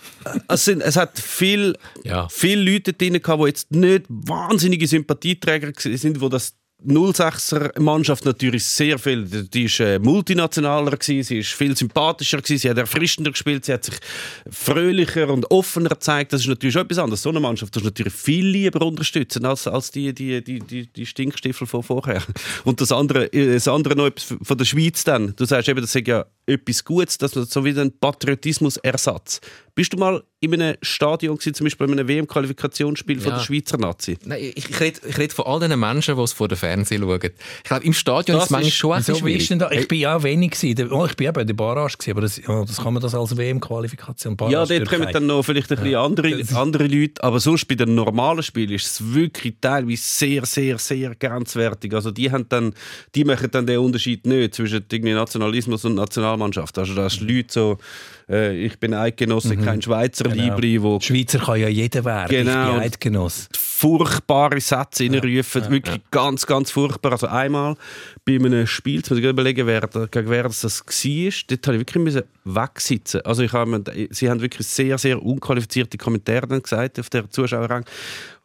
[0.48, 2.28] es, sind, es hat viel, ja.
[2.28, 6.54] viele Leute drin gehabt, die jetzt nicht wahnsinnige Sympathieträger sind, die das
[6.86, 9.24] 06er Mannschaft natürlich sehr viel.
[9.24, 13.72] Die ist äh, multinationaler gewesen, sie ist viel sympathischer gewesen, sie hat erfrischender gespielt, sie
[13.72, 13.94] hat sich
[14.50, 16.32] fröhlicher und offener gezeigt.
[16.32, 17.22] Das ist natürlich etwas anderes.
[17.22, 21.06] So eine Mannschaft das natürlich viel lieber unterstützen als, als die, die, die, die, die
[21.06, 22.22] Stinkstiefel von vorher.
[22.64, 24.10] Und das andere, äh, das andere noch
[24.42, 25.34] von der Schweiz dann.
[25.36, 29.40] Du sagst eben, das ist ja etwas Gutes, dass man so wie ein Patriotismusersatz.
[29.74, 33.22] Bist du mal in einem Stadion gewesen, zum Beispiel bei einem WM-Qualifikationsspiel ja.
[33.22, 34.18] von der Schweizer Nazi?
[34.24, 37.00] Nein, ich, ich rede, ich rede von all den Menschen, die es vor dem Fernsehen
[37.00, 37.20] schauen.
[37.22, 39.58] Ich glaube, im Stadion das ist es manchmal schon ein schwierig.
[39.58, 39.70] Da?
[39.70, 40.92] Ich bin ja auch wenig gewesen.
[40.92, 43.14] Oh, ich bin eben in der Barrage gewesen, aber das, ja, das kann man das
[43.14, 46.04] als WM-Qualifikation Ja, dort kommen dann noch vielleicht ein bisschen ja.
[46.04, 50.76] andere, andere Leute, aber sonst bei den normalen Spielen ist es wirklich teilweise sehr, sehr,
[50.76, 51.94] sehr grenzwertig.
[51.94, 52.74] Also die, haben dann,
[53.14, 56.76] die machen dann den Unterschied nicht zwischen Nationalismus und Nationalmannschaft.
[56.76, 57.78] Also da ist Leute so
[58.28, 59.61] äh, ich bin Eidgenosse, mhm.
[59.64, 60.42] Kein Schweizer genau.
[60.42, 60.82] Liebli.
[60.82, 62.78] Wo Schweizer kann ja jeder werden, genau.
[62.78, 63.48] Eidgenosse.
[63.56, 65.12] Furchtbare Sätze ja.
[65.12, 65.70] reinrufen, ja.
[65.70, 66.02] wirklich ja.
[66.10, 67.12] ganz, ganz furchtbar.
[67.12, 67.76] Also einmal
[68.24, 71.80] bei einem Spiel, jetzt muss ich überlegen, wer, gegen wer das, war, dort habe ich
[71.80, 76.98] wirklich müssen wegsitzen also ich habe, Sie haben wirklich sehr, sehr unqualifizierte Kommentare dann gesagt
[76.98, 77.84] auf der Zuschauerrang.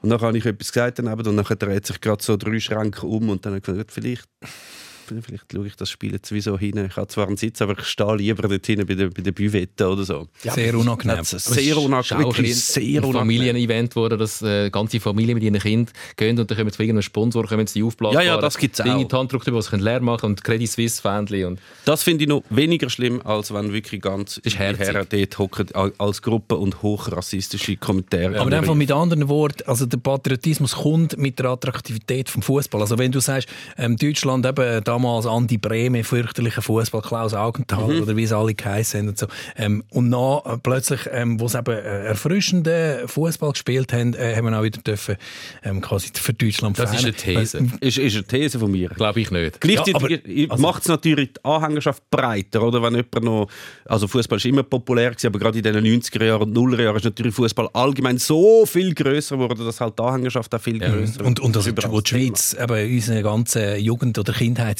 [0.01, 3.05] Und dann habe ich etwas gesagt daneben und dann dreht sich gerade so drei Schränke
[3.05, 4.27] um und dann habe ich gesagt, vielleicht
[5.07, 6.85] vielleicht schaue ich das Spiel jetzt wie so hin.
[6.89, 9.31] Ich habe zwar einen Sitz, aber ich stehe lieber dort hinten bei der, bei der
[9.31, 10.27] Büvette oder so.
[10.43, 11.23] Ja, sehr unangenehm.
[11.23, 12.25] Sehr unangenehm.
[12.25, 16.57] Wirklich sehr ein Familienevent, wo dass äh, ganze Familie mit ihren Kindern gehen und dann
[16.57, 18.19] kommen zu irgendeinem Sponsor, kommen sie aufblasen.
[18.19, 18.97] Ja, ja, das gibt es auch.
[18.97, 21.45] Die Handdruck drüber, was sie leer machen und Credit Suisse Fähnchen.
[21.45, 25.67] Und das finde ich noch weniger schlimm, als wenn wirklich ganz die Herren dort hocken
[25.97, 28.39] als Gruppe und hochrassistische Kommentare.
[28.39, 32.81] Aber einfach mit anderen Worten, also der Patriotismus kommt mit der Attraktivität vom Fußball.
[32.81, 38.01] Also wenn du sagst, ähm, Deutschland eben damals Andi Breme, fürchterlicher Fußball, Klaus Augenthal mhm.
[38.01, 39.27] oder wie es alle geheißen und so.
[39.55, 44.35] Ähm, und dann äh, plötzlich, ähm, wo sie eben äh, erfrischenden Fußball gespielt haben, äh,
[44.35, 45.17] haben wir auch wieder dürfen,
[45.63, 47.13] ähm, quasi für Deutschland Das fähnen.
[47.13, 47.67] ist eine These.
[47.79, 48.89] Ist, ist eine These von mir.
[48.89, 49.61] Glaube ich nicht.
[49.61, 52.81] Gleichzeitig ja, also, macht es natürlich die Anhängerschaft breiter, oder?
[52.81, 53.47] Wenn jemand noch,
[53.85, 56.95] also Fußball ist immer populär gewesen, aber gerade in den 90er Jahren und 0er Jahren
[56.97, 61.19] ist natürlich Fußball allgemein so viel größer geworden, dass halt die Anhängerschaft auch viel größer
[61.19, 61.25] ja.
[61.25, 64.33] Und, und also, wo die Schweiz, eben in unseren ganzen Jugend- oder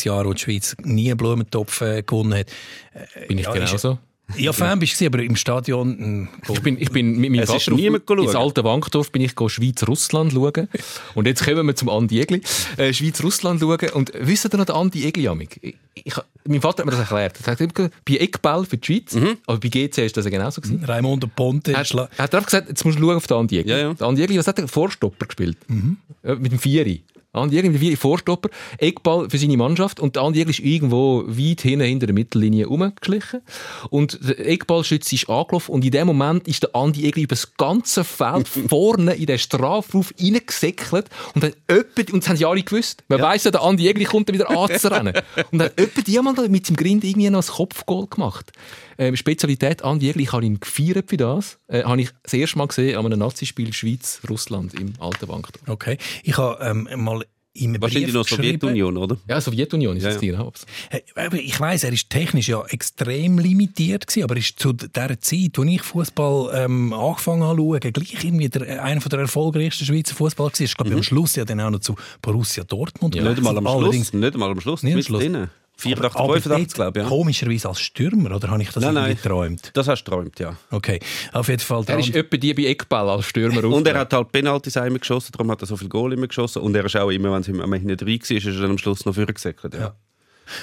[0.07, 2.47] Kindheitsjahren, wo die Schweiz nie einen Blumentopf äh, gewonnen hat.
[2.93, 3.99] Äh, Bin ich ja, genauso?
[4.35, 6.27] Ja, Fan bist du, aber im Stadion.
[6.49, 10.33] Äh, ich bin, ich bin mit meinem Vater auf, ins alte Wankdorf bin ich Schweiz-Russland
[10.33, 10.67] schauen.
[11.15, 12.41] Und jetzt kommen wir zum Andi Egli.
[12.75, 13.89] Äh, Schweiz-Russland schauen.
[13.93, 15.29] Und wisst ihr noch den Andi Egli?
[15.63, 16.13] Ich, ich,
[16.45, 17.37] mein Vater hat mir das erklärt.
[17.39, 19.37] Er sagt bei Eckball für die Schweiz, mhm.
[19.45, 20.83] aber bei GC ist das ja genauso gewesen.
[20.83, 21.71] Raimund Ponte.
[21.71, 23.71] Er hat, er hat einfach gesagt, jetzt musst du schauen auf den Andi Egli.
[23.71, 23.93] Ja, ja.
[23.93, 24.67] Der Andi Egli, was hat er?
[24.67, 25.57] Vorstopper gespielt.
[25.69, 25.97] Mhm.
[26.21, 27.01] Mit dem Vieri.
[27.37, 31.85] Andi Egli mit Vorstopper, Eckball für seine Mannschaft und Andi Egli ist irgendwo weit hinten
[31.85, 33.41] hinter der Mittellinie rumgeschlichen
[33.89, 37.55] und der Eckballschütze ist angelaufen und in dem Moment ist der Andi Egli über das
[37.57, 42.63] ganze Feld vorne in den Strafruf reingesäckelt und dann öppe, und das haben sie alle
[42.63, 43.03] gewusst.
[43.07, 43.25] Man ja.
[43.25, 45.13] weiss ja, der Andi Egli kommt dann wieder anzurennen.
[45.51, 48.51] und dann öppe jemand mit seinem Grind irgendwie noch ein Kopfgoal gemacht.
[48.97, 51.59] Ähm, Spezialität Andi Egli, ich habe ihn gefeiert für das.
[51.67, 55.67] Äh, habe ich das erste Mal gesehen an einem Nazispiel Schweiz-Russland im Alten Wankdorf.
[55.67, 55.97] Okay.
[56.23, 57.23] Ich habe ähm, mal
[57.79, 59.17] Wahrscheinlich noch Sowjetunion, oder?
[59.27, 60.37] Ja, Sowjetunion ist ja, das Ziel.
[61.33, 65.67] Ich weiß, er ist technisch ja extrem limitiert gewesen, aber ist zu der Zeit, als
[65.67, 70.51] ich Fußball ähm, angefangen habe zu schauen, gleich irgendwie der, einer der erfolgreichsten Schweizer Fußballer
[70.51, 70.65] gewesen.
[70.65, 70.97] Ich glaube, mhm.
[70.97, 73.15] am Schluss ja dann auch noch zu Borussia Dortmund.
[73.15, 74.13] Ja, nicht mal am Schluss.
[74.13, 74.83] Nicht mal am Schluss.
[74.83, 75.23] Nicht am Schluss.
[75.77, 77.03] 84, 85, glaube ich.
[77.03, 77.09] Ja.
[77.09, 79.71] Komischerweise als Stürmer, oder habe ich das nein, nein, geträumt?
[79.73, 80.57] Das hast du geträumt, ja.
[80.71, 80.99] Okay,
[81.33, 81.83] auf jeden Fall.
[81.85, 85.31] Er ist etwa die bei Eckball als Stürmer Und er hat halt Penalties immer geschossen,
[85.33, 86.63] darum hat er so viel Goal immer geschossen.
[86.63, 88.77] Und er ist auch immer, wenn es am Ende drin war, ist er dann am
[88.77, 89.73] Schluss noch vorgesäckelt.
[89.75, 89.79] Ja.
[89.79, 89.95] ja.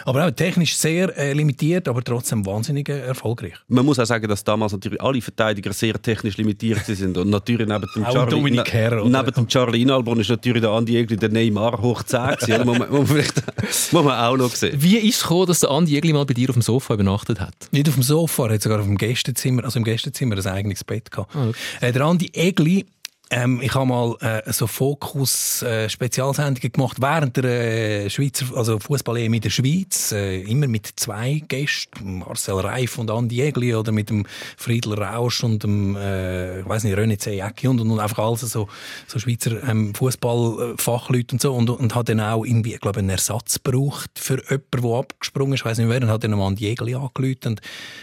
[0.05, 3.55] Aber auch technisch sehr äh, limitiert, aber trotzdem wahnsinnig äh, erfolgreich.
[3.69, 7.17] Man muss auch sagen, dass damals natürlich alle Verteidiger sehr technisch limitiert sind.
[7.17, 11.17] Und natürlich neben dem Charlie, Herr, neben dem Charlie Inalbon ist natürlich der Andi Egli
[11.17, 12.67] der Neymar hoch 10 gewesen.
[12.67, 13.25] muss, man, muss, man
[13.93, 14.81] muss man auch noch sehen.
[14.81, 17.41] Wie ist es gekommen, dass der Andi Egli mal bei dir auf dem Sofa übernachtet
[17.41, 17.55] hat?
[17.71, 20.85] Nicht auf dem Sofa, er hat sogar auf dem Gästezimmer, also im Gästezimmer ein eigenes
[20.85, 21.35] Bett gehabt.
[21.35, 21.59] Ah, okay.
[21.81, 22.87] äh, der Andi Egli
[23.35, 29.19] ähm, ich habe mal äh, so Fokus-Spezialsendungen äh, gemacht während der äh, Schweizer, also fußball
[29.19, 34.11] in der Schweiz, äh, immer mit zwei Gästen, Marcel Reif und Andi Egli oder mit
[34.11, 34.25] dem
[34.57, 38.69] Friedel Rausch und dem, äh, weiß nicht, René Zejecki und, und einfach alles so,
[39.09, 43.59] so Schweizer ähm, Fußballfachleute und so und, und hat dann auch irgendwie, glaube, einen Ersatz
[43.65, 46.95] gebraucht für jemanden, der abgesprungen ist, ich weiß nicht wer, und hat dann Andi Egli
[46.95, 47.61] angerufen und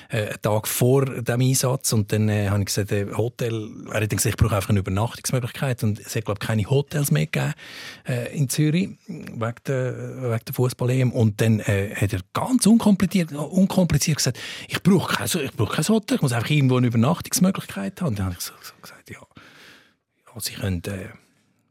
[0.10, 4.02] äh, einen Tag vor dem Einsatz und dann äh, habe ich gesagt, äh, Hotel, er
[4.02, 5.84] hat dann gesagt, ich brauche einfach eine Übernachtung Übernachtungsmöglichkeit.
[5.84, 7.54] Und es hat, glaube ich, keine Hotels mehr gegeben
[8.08, 11.12] äh, in Zürich wegen der, wegen der Fußball-EM.
[11.12, 15.88] Und dann äh, hat er ganz unkompliziert, unkompliziert gesagt, ich brauche kein, ich brauche kein
[15.88, 18.10] Hotel, ich muss einfach irgendwo eine Übernachtungsmöglichkeit haben.
[18.10, 20.84] Und dann habe ich so, so gesagt, ja, ja Sie können...
[20.86, 21.10] Äh,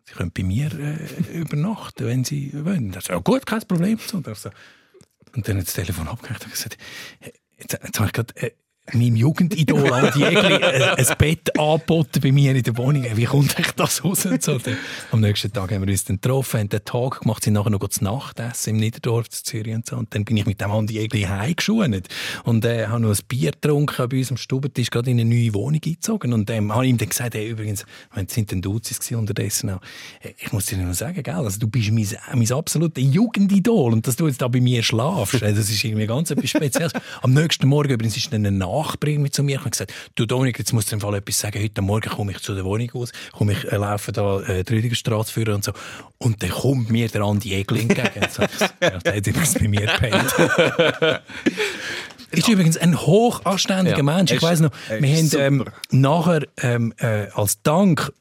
[0.06, 2.90] Sie können bei mir äh, übernachten, wenn Sie wollen.
[2.90, 3.96] Das ist ja gut, kein Problem.
[4.12, 6.76] Und, dann hat das Telefon abgehängt und gesagt,
[7.56, 8.50] jetzt, jetzt habe ich gerade, äh,
[8.92, 13.04] meinem Jugendidol Andi Egli ein, ein Bett angeboten bei mir in der Wohnung.
[13.14, 14.26] Wie kommt euch das raus?
[14.26, 14.58] Und so.
[15.12, 17.86] Am nächsten Tag haben wir uns dann getroffen, haben den Tag gemacht, sind nachher noch
[17.86, 19.96] das Nachtessen im Niederdorf zu Zürich und so.
[19.96, 22.02] Und dann bin ich mit dem Andi Egli heimgeschonen
[22.44, 25.54] und äh, habe noch ein Bier getrunken bei uns am Stubentisch, gerade in eine neue
[25.54, 26.32] Wohnung eingezogen.
[26.32, 29.80] Und ähm, habe ihm dann gesagt, hey, übrigens, wenn sind denn Duzis unterdessen auch.
[30.20, 34.06] Äh, ich muss dir nur sagen, gell, also du bist mein, mein absolutes Jugendidol und
[34.06, 36.92] dass du jetzt da bei mir schlafst, äh, das ist irgendwie ganz etwas Spezielles.
[37.22, 40.58] Am nächsten Morgen übrigens ist dann ein Nachbarin mit zu mir und gesagt, du Dominik,
[40.58, 41.62] jetzt musst du im Fall etwas sagen.
[41.62, 44.74] Heute Morgen komme ich zu der Wohnung aus, komme ich, äh, laufe da äh, die
[44.74, 45.72] Rüdigerstraße führen und so.
[46.18, 48.26] Und dann kommt mir der Andi Egli entgegen.
[48.30, 48.42] so,
[48.80, 50.34] ja, der hat übrigens bei mir gepennt.
[52.30, 54.32] ist übrigens ein hochanständiger ja, Mensch.
[54.32, 58.12] Ich weiss noch, wir haben ähm, nachher ähm, äh, als Dank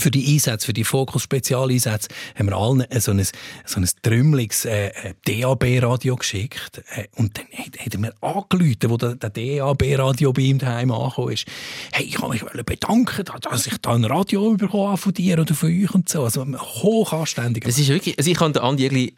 [0.00, 3.22] für die Einsätze, für die Fokus-Spezialeinsätze, haben wir allen so ein,
[3.64, 6.82] so ein trümmeliges äh, äh DAB-Radio geschickt.
[6.94, 11.32] Äh, und dann hat, er mir angerufen, wo der, der DAB-Radio bei ihm daheim angekommen
[11.32, 11.46] ist.
[11.92, 15.68] Hey, ich kann mich bedanken, dass ich da ein Radio bekommen von dir oder von
[15.68, 16.24] euch und so.
[16.24, 17.64] Also hochanständig.
[17.64, 19.14] Das ist wirklich, also ich kann den Andi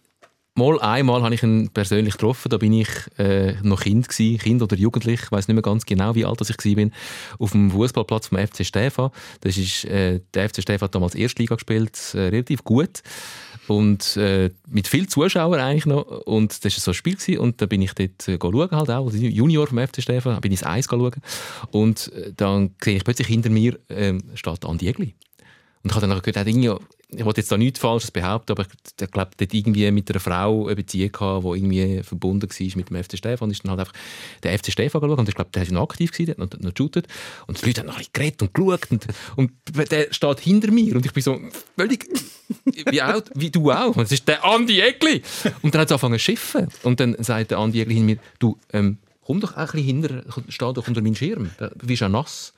[0.55, 2.51] Mal einmal habe ich ihn persönlich getroffen.
[2.51, 5.87] Da bin ich äh, noch Kind gewesen, Kind oder Jugendlich, ich weiß nicht mehr ganz
[5.87, 6.93] genau, wie alt ich war bin,
[7.39, 9.11] auf dem Fußballplatz vom FC Stefan.
[9.41, 13.03] Das ist äh, der FC Stefan hat damals Erstliga gespielt, äh, relativ gut
[13.67, 16.05] und äh, mit viel Zuschauern eigentlich noch.
[16.27, 17.39] Und das war so ein Spiel gewesen.
[17.39, 20.61] und da bin ich dort äh, halt auch, als Junior vom FC Stefan, bin ich
[20.61, 20.87] ins Eis
[21.71, 25.15] und äh, dann sehe ich plötzlich hinter mir äh, steht Andi Egli.
[25.83, 26.71] Und ich habe dann irgendwie
[27.15, 30.67] ich wollte jetzt da nichts Falsches behaupten, aber ich glaube, dort irgendwie mit einer Frau
[30.67, 33.47] eine Beziehung gehabt, die irgendwie verbunden war mit dem FC Stefan.
[33.47, 33.93] Und ist dann halt einfach
[34.43, 36.73] der FC Stefan geschaut und ich glaube, der ist noch aktiv gewesen, hat noch, noch
[36.73, 37.09] geshootet.
[37.47, 39.07] Und die Leute haben noch ein geredet und geschaut und,
[39.37, 39.53] und
[39.91, 41.39] der steht hinter mir und ich bin so
[41.77, 42.07] völlig,
[42.91, 43.97] wie, auch, wie du auch.
[43.97, 45.23] Und es ist der Andi Egli.
[45.63, 46.69] Und dann hat es angefangen zu schiffen.
[46.83, 50.25] Und dann sagt der Andi Egli hinter mir, du, ähm, komm doch ein bisschen hinter,
[50.49, 52.55] steh doch unter meinen Schirm, du bist ja nass.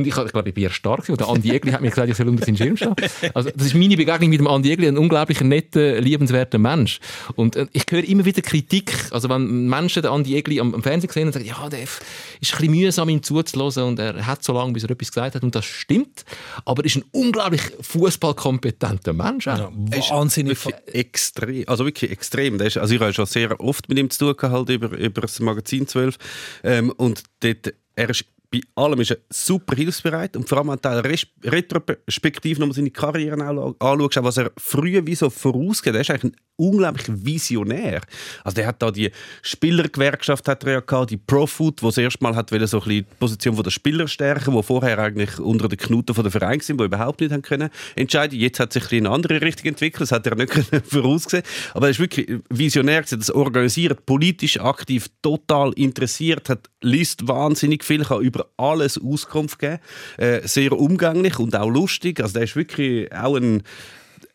[0.00, 1.08] Und ich, ich glaube, ich bin eher stark.
[1.08, 2.94] Und der Andi Egli hat mir gesagt, ich soll unter seinen Schirm stehen.
[3.34, 7.00] Also, das ist meine Begegnung mit dem Andi Egli, ein unglaublich netter, liebenswerter Mensch.
[7.36, 8.92] Und äh, ich höre immer wieder Kritik.
[9.10, 12.00] Also, wenn Menschen den Andi Egli am, am Fernsehen sehen und sagen, ja, der ist
[12.00, 15.42] ein bisschen mühsam, ihm zuzuhören und er hat so lange, bis er etwas gesagt hat.
[15.42, 16.24] Und das stimmt.
[16.64, 19.46] Aber er ist ein unglaublich fußballkompetenter Mensch.
[19.46, 20.58] Ja, wahnsinnig.
[20.86, 21.64] Extrem.
[21.66, 22.60] Also wirklich extrem.
[22.60, 25.20] Ist, also ich habe schon sehr oft mit ihm zu tun gehabt, halt über, über
[25.20, 26.16] das Magazin 12.
[26.64, 30.80] Ähm, und dort, er ist bei allem ist er super hilfsbereit und vor allem an
[30.82, 35.94] der Retrospektiv nochmal seine Karriere anschaust, was er früher wie so vorausgeht.
[35.94, 38.02] Er ist eigentlich ein unglaublich Visionär.
[38.44, 39.10] Also der hat da die
[39.42, 42.88] Spielergewerkschaft hat er ja gehabt, die Profoot, wo das erste Mal hat so ein bisschen
[42.88, 46.78] die Position der Spieler stärken, wo vorher eigentlich unter den Knuten von der Verein sind,
[46.78, 48.38] wo überhaupt nicht haben können entscheiden.
[48.38, 50.52] Jetzt hat sich in eine andere Richtung entwickelt, das hat er nicht
[50.84, 51.44] vorausgesehen.
[51.72, 58.04] Aber er ist wirklich visionär, das organisiert, politisch aktiv, total interessiert, hat liest wahnsinnig viel,
[58.04, 59.78] kann über alles Auskunft geben,
[60.18, 62.20] äh, sehr umgänglich und auch lustig.
[62.20, 63.62] Also der ist wirklich auch ein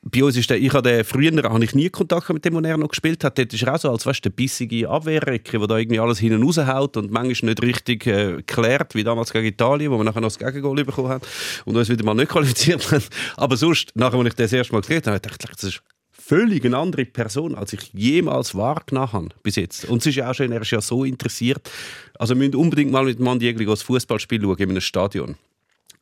[0.08, 2.78] bei uns ist der, ich habe früher habe ich nie Kontakt mit dem, wo er
[2.78, 3.39] noch gespielt hat.
[3.39, 6.43] Dort ist er auch so, als weißt, der bissige Abwehrrecke, der da irgendwie alles hinten
[6.43, 10.28] raushaut und manchmal nicht richtig äh, klärt, wie damals gegen Italien, wo wir nachher noch
[10.28, 11.26] das Gegengol bekommen haben
[11.66, 13.03] und uns wieder mal nicht qualifiziert haben.
[13.36, 15.82] Aber sonst, nachher, als ich das erste Mal gesehen habe, dachte ich, das ist
[16.28, 19.86] völlig eine andere Person, als ich jemals wahrgenommen habe bis jetzt.
[19.86, 21.70] Und es ist ja auch schön, er ist ja so interessiert.
[22.18, 25.36] Also wir müssen unbedingt mal mit Mann Jägli das Fußballspiel schauen in einem Stadion.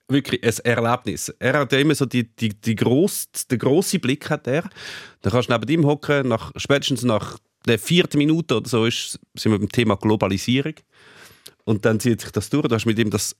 [0.07, 1.29] Wirklich ein Erlebnis.
[1.39, 4.69] Er hat ja immer so die, die, die gross, den grossen Blick hat er.
[5.21, 9.19] Da kannst du neben ihm hocken, nach, spätestens nach der vierten Minute oder so ist,
[9.35, 10.75] sind wir beim Thema Globalisierung.
[11.65, 12.67] Und dann zieht sich das durch.
[12.67, 13.35] Du hast mit ihm das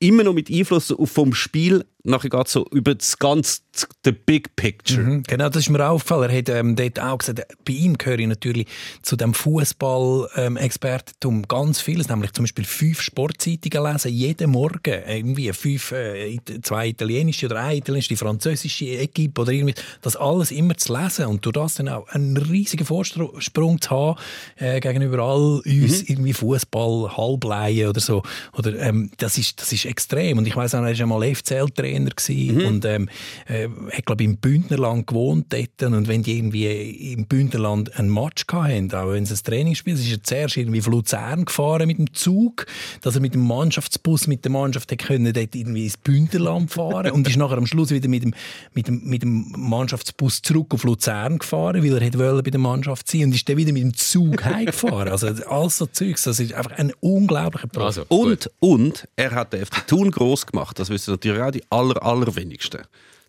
[0.00, 3.60] immer noch mit Einfluss vom Spiel nachher geht so über das ganze
[4.04, 5.00] the big picture.
[5.00, 6.30] Mhm, genau, das ist mir aufgefallen.
[6.30, 8.66] Er hat ähm, dort auch gesagt, bei ihm gehöre ich natürlich
[9.02, 15.02] zu dem Fußball-Expertentum ähm, ganz vieles, nämlich zum Beispiel fünf Sportzeitungen lesen, jeden Morgen.
[15.06, 20.50] Irgendwie fünf, äh, zwei italienische oder eine italienische, die französische Equipe oder irgendwie, das alles
[20.50, 24.20] immer zu lesen und durch das dann auch einen riesigen Vorsprung zu haben
[24.56, 26.04] äh, gegenüber all uns mhm.
[26.08, 28.22] irgendwie Fußball halbleien oder so.
[28.58, 30.38] Oder, ähm, das, ist, das ist extrem.
[30.38, 32.66] Und ich weiß auch, er ist einmal FCL-Trainer Trainer mhm.
[32.66, 33.08] und ähm,
[33.46, 38.44] äh, hat glaube im Bündnerland gewohnt dort und wenn die irgendwie im Bündnerland ein Match
[38.50, 41.98] hatten, auch wenn es ein Trainingsspiel ist, ist er zuerst irgendwie auf Luzern gefahren mit
[41.98, 42.66] dem Zug,
[43.00, 47.28] dass er mit dem Mannschaftsbus mit der Mannschaft können dort irgendwie ins Bündnerland fahren und
[47.28, 48.34] ist nachher am Schluss wieder mit dem,
[48.74, 53.10] mit dem, mit dem Mannschaftsbus zurück auf Luzern gefahren, weil er hätte bei der Mannschaft
[53.10, 55.08] sein und ist dann wieder mit dem Zug heimgefahren.
[55.08, 57.98] Also alles so Zeugs, das ist einfach ein unglaublicher Prozess.
[57.98, 61.62] Also, und, und er hat den FC Thun groß gemacht, das wissen natürlich auch die
[61.82, 62.82] aller, allerwenigsten.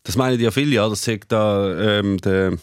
[0.04, 2.58] Das meinen ja viele, ja, das sagt da ähm, der,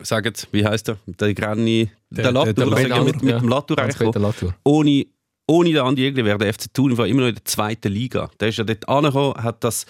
[0.00, 3.38] sagt, wie heißt der, der Granny, der, der Latour, der, der, der mit, mit ja,
[3.38, 5.06] dem Latour eigentlich ohne
[5.46, 8.30] ohne den Andi Egli wäre der FC Thun immer noch in der zweiten Liga.
[8.38, 9.86] Der ist ja dort angekommen, hat das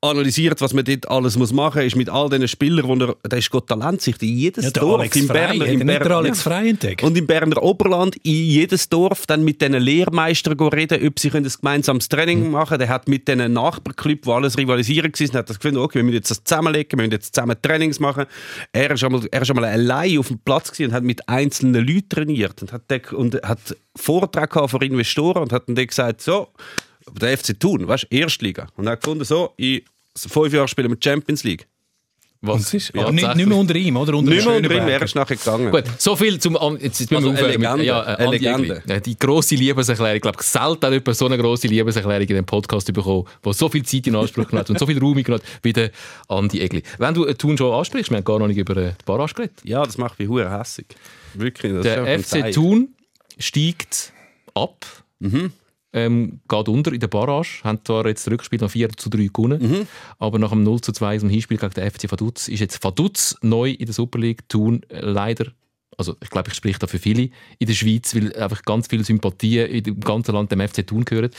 [0.00, 3.16] analysiert, was man dort alles muss machen muss, ist mit all diesen Spielern, wo er,
[3.28, 6.68] der ist Gott Talentsicht, in jedes ja, Dorf, Alex im Berner, im Berner, Alex Frei
[6.68, 7.02] entdeckt.
[7.02, 11.42] und im Berner Oberland, in jedes Dorf, dann mit diesen Lehrmeistern reden, ob sie ein
[11.42, 12.50] gemeinsames Training mhm.
[12.52, 12.78] machen können.
[12.80, 16.16] Der hat mit diesen Nachbarclubs, wo alles rivalisieren war, hat das Gefühl, okay, wir müssen
[16.16, 18.26] jetzt das zusammenlegen, wir müssen jetzt zusammen Trainings machen.
[18.72, 22.08] Er ist einmal, er ist einmal allein auf dem Platz und hat mit einzelnen Leuten
[22.08, 26.48] trainiert und hat, und hat Vortrag vor Investoren und hat dann gesagt, so,
[27.12, 28.68] der FC Thun, weißt du, Erstliga.
[28.76, 29.82] Und er hat gefunden, so, in
[30.16, 31.66] fünf Jahren spielen wir Champions League.
[32.40, 32.72] Was?
[32.72, 32.94] ist?
[32.94, 34.14] Ja, nicht, nicht, mehr unter ihm, oder?
[34.14, 35.72] Unter nicht mehr unter ihm, er ist nachher gegangen.
[35.72, 36.56] Gut, so viel zum...
[36.78, 37.84] Jetzt, jetzt also, eine Legende.
[37.84, 38.82] ja, äh, eine Legende.
[39.04, 40.16] Die grosse Liebeserklärung.
[40.16, 43.68] Ich glaube, selten hat jemand so eine grosse Liebeserklärung in dem Podcast bekommen, der so
[43.68, 45.90] viel Zeit in Anspruch genommen hat und so viel Raum genommen hat, wie der
[46.28, 46.84] Andi Egli.
[46.98, 49.58] Wenn du Thun schon ansprichst, wir haben gar noch nicht über die Barrage geredet.
[49.64, 50.86] Ja, das macht mich hure hässig.
[51.34, 51.82] Wirklich.
[51.82, 52.94] der FC Thun
[53.38, 54.12] steigt
[54.54, 54.86] ab.
[55.18, 55.52] Mhm
[55.92, 59.28] ähm, geht unter in der Barrage, haben zwar jetzt das Rückspiel noch 4 zu 3
[59.32, 59.86] gewonnen, Mhm.
[60.18, 63.36] aber nach dem 0 zu 2 im Hinspiel gegen den FC Vaduz ist jetzt Vaduz
[63.42, 65.46] neu in der Super League, Thun äh, leider
[65.96, 69.02] also ich glaube, ich spreche da für viele in der Schweiz, weil einfach ganz viele
[69.02, 71.30] Sympathien in dem ganzen Land dem FC Thun gehören.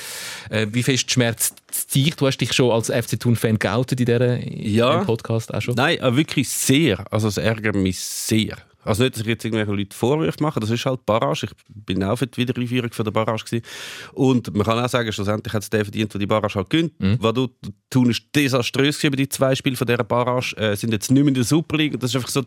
[0.49, 2.13] Äh, wie fest schmerzt es dich?
[2.17, 4.99] Du hast dich schon als FC Thun-Fan geoutet in dieser Ja.
[4.99, 5.75] im Podcast auch schon.
[5.75, 7.05] Nein, äh, wirklich sehr.
[7.09, 8.57] Also es ärgert mich sehr.
[8.89, 11.45] Also nicht, dass ich jetzt irgendwelche Leute Vorwürfe mache, das ist halt Barrage.
[11.45, 13.63] Ich bin auch für die Wiedereinführung von der Barrage gewesen.
[14.13, 16.99] Und man kann auch sagen, schlussendlich hat es der verdient, der die Barrage halt gönnt.
[16.99, 17.17] Mhm.
[17.19, 17.49] Was du
[17.91, 21.27] tun, ist desaströs gewesen, die zwei Spiele von dieser Barrage äh, sind jetzt nicht mehr
[21.27, 21.99] in der Super League.
[21.99, 22.43] Das ist einfach so,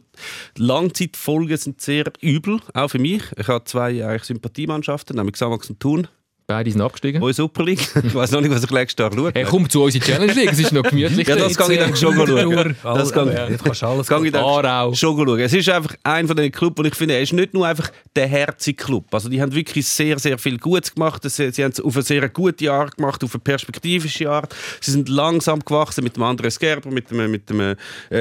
[0.57, 3.23] Langzeitfolgen sind sehr übel, auch für mich.
[3.37, 6.09] Ich habe zwei eigentlich Sympathiemannschaften, nämlich Xamax und Thun.
[6.53, 7.21] Beide sind abgestiegen.
[7.23, 7.81] Wo in Super League.
[8.05, 9.31] ich weiß noch nicht, was ich nächstes Jahr schaue.
[9.35, 11.27] Hey, komm zu uns in die Challenge League, es ist noch gemütlich.
[11.27, 12.77] Ja, das kann ich dann schon schauen.
[12.83, 14.93] Das kann, Ja, jetzt kannst du alles kann ich dann Aarau.
[14.95, 15.41] schon schauen.
[15.41, 17.91] Es ist einfach einer von den Clubs, wo ich finde, er ist nicht nur einfach
[18.15, 19.07] der herzige Club.
[19.15, 21.23] Also die haben wirklich sehr, sehr viel Gutes gemacht.
[21.29, 24.55] Sie, sie haben es auf eine sehr gute Art gemacht, auf eine perspektivische Art.
[24.81, 27.77] Sie sind langsam gewachsen mit dem Andres Gerber, mit dem, mit dem äh,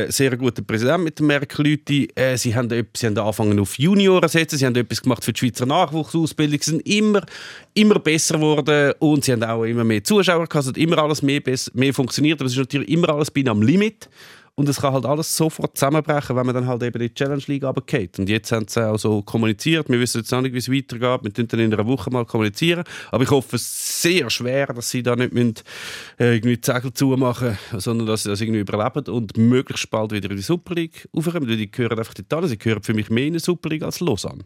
[0.10, 2.08] sehr guten Präsidenten, mit dem Merck Lüthi.
[2.16, 5.24] Äh, sie, haben, etwas- sie haben angefangen auf Junioren zu setzen, sie haben etwas gemacht
[5.26, 6.60] für die Schweizer Nachwuchsausbildung.
[6.62, 7.24] Sie sind immer,
[7.74, 10.56] immer besser geworden und sie haben auch immer mehr Zuschauer gehabt.
[10.56, 11.42] Es hat immer alles mehr,
[11.74, 14.10] mehr funktioniert, aber es ist natürlich immer alles bei am Limit.
[14.56, 17.64] Und es kann halt alles sofort zusammenbrechen, wenn man dann halt eben die Challenge League
[17.64, 18.20] runtergeht.
[18.20, 19.90] Und jetzt haben sie auch so kommuniziert.
[19.90, 21.24] Wir wissen jetzt auch nicht, wie es weitergeht.
[21.24, 22.84] Wir tun dann in einer Woche mal kommunizieren.
[23.12, 25.56] Aber ich hoffe sehr schwer, dass sie da nicht müssen,
[26.20, 30.30] äh, irgendwie die Segel zumachen sondern dass sie das irgendwie überleben und möglichst bald wieder
[30.30, 31.48] in die Super League aufkommen.
[31.48, 32.48] Weil die gehören einfach hin.
[32.48, 34.44] Sie gehören für mich mehr in die Super League als Lausanne.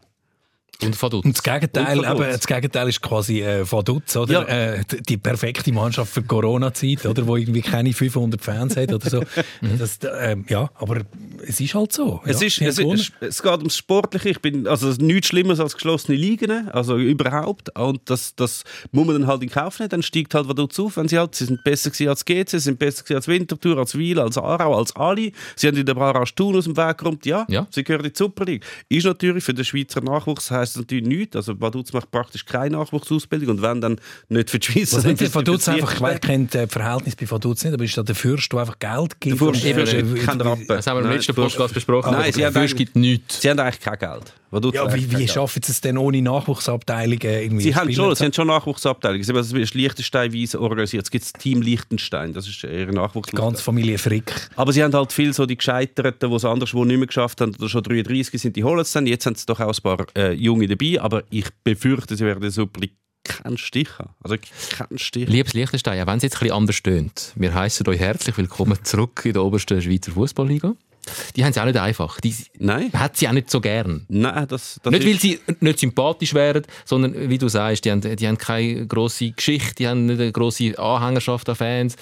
[0.83, 1.23] Und Vaduz.
[1.23, 4.27] Und das Gegenteil, Und eben, das Gegenteil ist quasi äh, oder?
[4.27, 4.41] Ja.
[4.43, 7.25] Äh, die- die perfekte Mannschaft für die Corona-Zeit, oder?
[7.27, 9.23] Wo irgendwie keine 500 Fans hat oder so.
[9.79, 11.01] das, äh, ja, aber
[11.47, 12.21] es ist halt so.
[12.25, 14.29] Es, ja, ist, es, ist, es geht ums Sportliche.
[14.29, 17.77] Ich bin, also es ist nichts Schlimmeres als geschlossene Ligen, also überhaupt.
[17.77, 19.89] Und das, das muss man dann halt in Kauf nehmen.
[19.89, 22.59] Dann steigt halt Vaduz auf, wenn sie halt, sie sind besser gewesen als GC, sie
[22.59, 25.31] sind besser gewesen als Winterthur, als Wiel, als Aarau, als alle.
[25.55, 27.25] Sie haben in der Barrage Thun aus dem Weg geräumt.
[27.25, 27.65] Ja, Ja.
[27.71, 28.65] sie gehören in die Super League.
[28.89, 31.35] Ist natürlich für den Schweizer Nachwuchs heisst das natürlich nichts.
[31.35, 33.99] Also Vaduz macht praktisch keine Nachwuchsausbildung und wenn dann
[34.29, 34.93] nicht für die Schweiz.
[34.93, 38.15] Was die Vaduz einfach, ich kenne das Verhältnis bei Vaduz nicht, aber ist da der
[38.15, 39.39] Fürst, der einfach Geld gibt?
[39.39, 40.67] Der Fürst, äh, kein Rappen.
[40.67, 42.11] Das haben wir im letzten Podcast besprochen.
[42.11, 43.41] Nein, der haben Fürst eigentlich- gibt nichts.
[43.41, 44.33] Sie haben eigentlich kein Geld.
[44.73, 47.63] Ja, wie, wie schaffen sie es denn ohne Nachwuchsabteilungen irgendwie?
[47.63, 49.25] Sie haben, schon, sie haben schon Nachwuchsabteilungen.
[49.27, 51.03] Das ist Liechtensteinweise organisiert.
[51.03, 53.31] Es gibt das Team Liechtenstein, das ist ihre Nachwuchs.
[53.31, 54.31] Ganz Familie Frick.
[54.55, 57.53] Aber sie haben halt viel so die Gescheiterten, die es anderswo nicht mehr geschafft haben
[57.55, 59.07] oder schon 33 sind, die holen es dann.
[59.07, 62.41] Jetzt haben sie doch auch ein paar äh, Junge dabei, aber ich befürchte, sie werden
[62.77, 64.13] League keinen Stich haben.
[64.23, 64.37] Also
[64.69, 65.27] keinen Stich.
[65.27, 68.77] Liebes Liechtenstein, auch wenn es jetzt ein bisschen anders tönt, wir heißen euch herzlich willkommen
[68.83, 70.75] zurück in der obersten Schweizer Fußballliga.
[71.35, 72.19] Die haben es auch nicht einfach.
[72.21, 74.05] Die Nein, hat sie auch nicht so gern.
[74.07, 78.01] nein, das, das nicht, weil sie nicht sympathisch wären, sondern, wie du sagst, die haben,
[78.01, 81.95] die haben keine grosse Geschichte, die haben nicht eine grosse Anhängerschaft an Fans,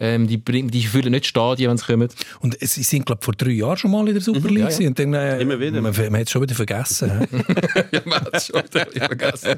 [0.00, 2.08] ähm, die, bringen- die füllen nicht Stadien, wenn sie kommen.
[2.40, 4.58] Und sie sind, glaube ich, vor drei Jahren schon mal in der Super League.
[4.68, 4.86] gewesen.
[4.88, 5.80] und dann, äh, Immer wieder.
[5.80, 7.10] Man, man hat es schon wieder vergessen.
[7.92, 9.54] ja, man hat es schon vergessen.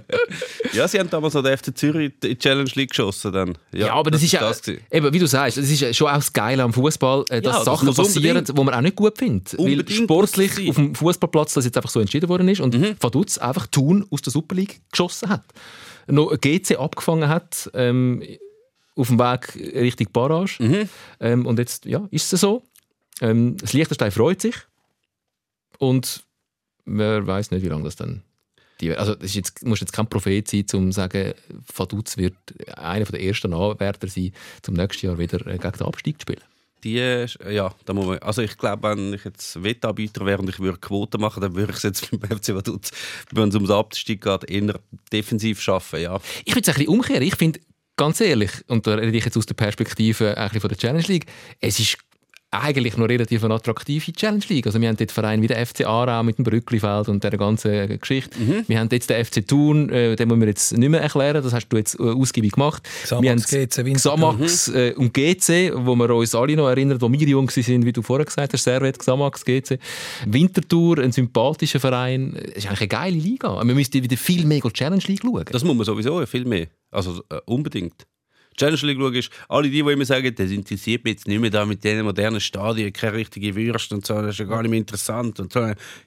[0.72, 3.32] Ja, sie haben damals so den FC Zürich in die Challenge League geschossen.
[3.32, 3.58] Dann.
[3.72, 4.50] Ja, aber das, ist ja,
[4.90, 7.52] eben, wie du sagst, das ist ja schon auch das Geile am Fußball, äh, dass
[7.52, 9.56] Ja, das Sachen muss passieren, unbedingt- die man auch nicht gut findet.
[9.58, 12.96] Weil sportlich auf dem Fußballplatz das jetzt einfach so entschieden worden ist und Mhm.
[13.00, 15.44] Vaduz einfach Thun aus der Super League geschossen hat.
[16.06, 18.22] Noch GC abgefangen hat ähm,
[18.94, 20.62] auf dem Weg Richtung Barrage.
[20.62, 20.88] Mhm.
[21.20, 22.62] Ähm, und jetzt ja, ist es so.
[23.20, 24.54] Ähm, das Liechtenstein freut sich
[25.78, 26.24] und
[26.84, 28.22] man weiß nicht, wie lange das dann
[28.96, 31.34] also das ist jetzt, muss jetzt kein Prophet sein, um zu sagen,
[31.74, 32.36] Vaduz wird
[32.76, 34.32] einer der ersten Anwärter sein,
[34.62, 36.47] zum nächsten Jahr wieder äh, gegen den Abstieg zu spielen.
[36.84, 40.60] Die, ja, da muss man, also ich glaube, wenn ich jetzt Wettanbieter wäre und ich
[40.60, 42.90] würde Quoten machen, dann würde ich es jetzt beim FC Vaduz,
[43.32, 44.78] wenn es um den Abstieg geht, eher
[45.12, 46.20] defensiv schaffen, ja.
[46.44, 47.22] Ich würde es ein bisschen umkehren.
[47.22, 47.60] Ich finde,
[47.96, 51.26] ganz ehrlich, und da rede ich jetzt aus der Perspektive eigentlich von der Challenge League,
[51.60, 51.98] es ist
[52.50, 54.66] eigentlich noch relativ eine attraktive Challenge League.
[54.66, 57.98] Also wir haben dort Vereine wie der FC Aarau mit dem Brücklifeld und dieser ganzen
[57.98, 58.38] Geschichte.
[58.66, 61.52] Wir haben jetzt den FC Thun, äh, den müssen wir jetzt nicht mehr erklären, das
[61.52, 62.82] hast du jetzt äh, ausgiebig gemacht.
[63.02, 63.94] Xamax, wir haben GC.
[63.94, 67.92] Xamax äh, und GC, wo wir uns alle noch erinnern, wo wir jung waren, wie
[67.92, 69.78] du vorher gesagt hast, Servet, Xamax, GC.
[70.26, 73.62] Winterthur, ein sympathischer Verein, das ist eigentlich eine geile Liga.
[73.62, 75.44] Wir müssten wieder viel mehr Challenge League schauen.
[75.50, 76.68] Das muss man sowieso viel mehr.
[76.90, 78.06] Also äh, unbedingt.
[78.58, 81.50] Challenge League schauen ist, alle die, die immer sagen, das interessiert mich jetzt nicht mehr
[81.50, 84.70] da mit diesen modernen Stadien, keine richtige Würste und so, das ist ja gar nicht
[84.70, 85.40] mehr interessant.
[85.40, 85.60] Und so.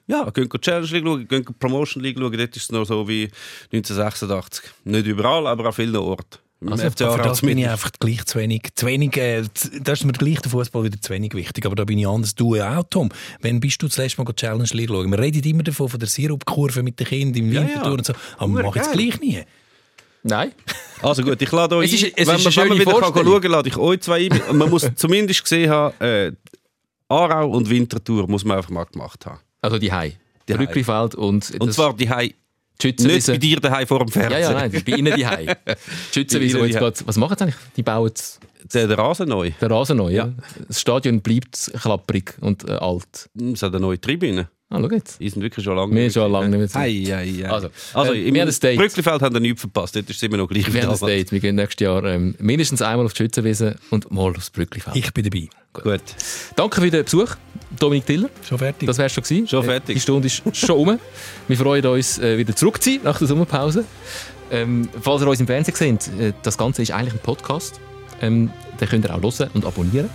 [0.06, 2.84] Ja, gehen go Challenge League schauen, gehen go Promotion League schauen, dort ist es noch
[2.84, 3.24] so wie
[3.72, 4.64] 1986.
[4.84, 6.38] Nicht überall, aber an vielen Orten.
[6.70, 8.68] Also, FC für das bin ich einfach gleich zu wenig.
[8.74, 9.42] Zu wenig äh,
[9.80, 11.66] da ist mir gleich der Fußball wieder zu wenig wichtig.
[11.66, 12.34] Aber da bin ich anders.
[12.34, 13.08] Du ja auch, Tom.
[13.40, 15.10] Wann bist du das letzte Mal Challenge League schauen?
[15.10, 17.92] Wir reden immer davon, von der Sirupkurve mit den Kindern im Ja, Winterthur ja.
[17.92, 18.12] und so.
[18.38, 19.42] Aber wir machen es gleich nie.
[20.22, 20.52] Nein.
[21.00, 22.12] Also gut, ich lade euch Es ist- ein.
[22.16, 24.56] es wenn ist man, wenn man wieder kann schauen lade ich euch zwei ein.
[24.56, 26.32] Man muss zumindest gesehen haben, äh,
[27.08, 29.40] Aarau und Winterthur muss man einfach mal gemacht haben.
[29.60, 30.16] Also die Hai.
[30.46, 32.34] Brücklifeld und, Und zwar die Hai,
[32.82, 34.40] nicht bei dir daheim vor dem Ja, Fernsehen.
[34.42, 35.14] ja, nein, bei Ihnen.
[35.16, 35.24] Die
[36.12, 37.56] Schützenwiese, jetzt gerade, was machen sie eigentlich?
[37.76, 38.40] Die bauen jetzt
[38.74, 39.50] Der, der Rasen neu.
[39.60, 40.10] den Rasen neu.
[40.10, 40.26] Ja.
[40.26, 40.32] Ja.
[40.68, 43.30] Das Stadion bleibt klapperig und äh, alt.
[43.52, 44.48] Es hat eine neue Tribüne.
[44.74, 45.20] Ah, schau jetzt.
[45.20, 47.50] Die sind wirklich schon lange Wir schon lange nicht mehr Hei, hei, hei.
[47.50, 48.78] Also, Also, ähm, im wir haben ein Date.
[48.78, 49.94] Brücklifeld haben wir nichts verpasst.
[49.94, 51.06] Dort ist es immer noch gleich Wir haben ein.
[51.06, 51.30] Date.
[51.30, 54.96] Wir gehen nächstes Jahr ähm, mindestens einmal auf die Schützenwiese und mal aufs Brücklifeld.
[54.96, 55.48] Ich bin dabei.
[55.74, 56.00] Gut.
[56.56, 57.34] Danke für den Besuch,
[57.78, 58.30] Dominik Tiller.
[58.48, 58.86] Schon fertig?
[58.86, 59.46] Das wär's schon gewesen.
[59.48, 59.94] Schon Äh, fertig.
[59.96, 60.98] Die Stunde ist schon um.
[61.48, 63.84] Wir freuen uns, äh, wieder zurück zu sein nach der Sommerpause.
[64.50, 67.78] Ähm, falls ihr uns im Fernsehen seht, äh, das Ganze ist eigentlich ein Podcast.
[68.22, 68.50] Ähm,
[68.80, 70.08] den könnt ihr auch hören und abonnieren.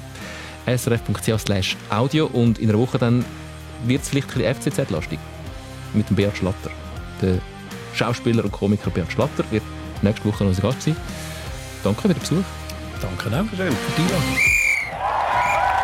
[0.66, 3.24] srf.ch audio und in einer Woche dann
[3.86, 5.20] wird es vielleicht ein bisschen FCZ-lastig.
[5.94, 6.72] Mit dem Beat Schlatter.
[7.22, 7.40] Der
[7.94, 9.64] Schauspieler und Komiker Beat Schlatter wird
[10.02, 10.96] nächste Woche unser Gast sein.
[11.84, 12.44] Danke für den Besuch.
[13.02, 13.46] Danke auch.
[13.56, 13.72] Schön.
[13.72, 14.24] Für die Einladung.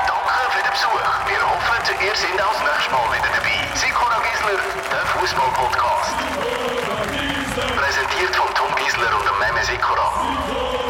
[0.08, 1.04] Danke für den Besuch.
[1.28, 3.56] Wir hoffen, ihr seid auch das nächste Mal wieder dabei.
[3.76, 4.60] Sikora Gisler,
[4.92, 6.16] der Fußball-Podcast.
[7.78, 10.83] Präsentiert von Tom Gisler und dem Meme Sikora.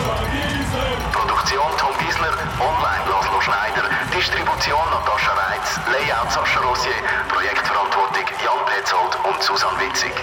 [4.23, 6.93] Distribution Natascha Reitz, Layout Sascha Rossier,
[7.27, 10.13] Projektverantwortung Jan Petzold und Susanne Witzig.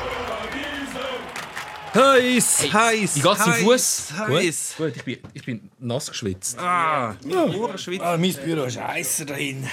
[1.94, 3.16] Heiß, heiß.
[3.16, 4.12] Wie geht's im Fuß?
[4.16, 4.74] Heiß.
[4.78, 6.58] Gut, ich bin, ich bin nass geschwitzt.
[6.58, 8.06] Ah, meine Ohren schwitzen.
[8.06, 9.68] Ah, mein Büro ist heißer drin.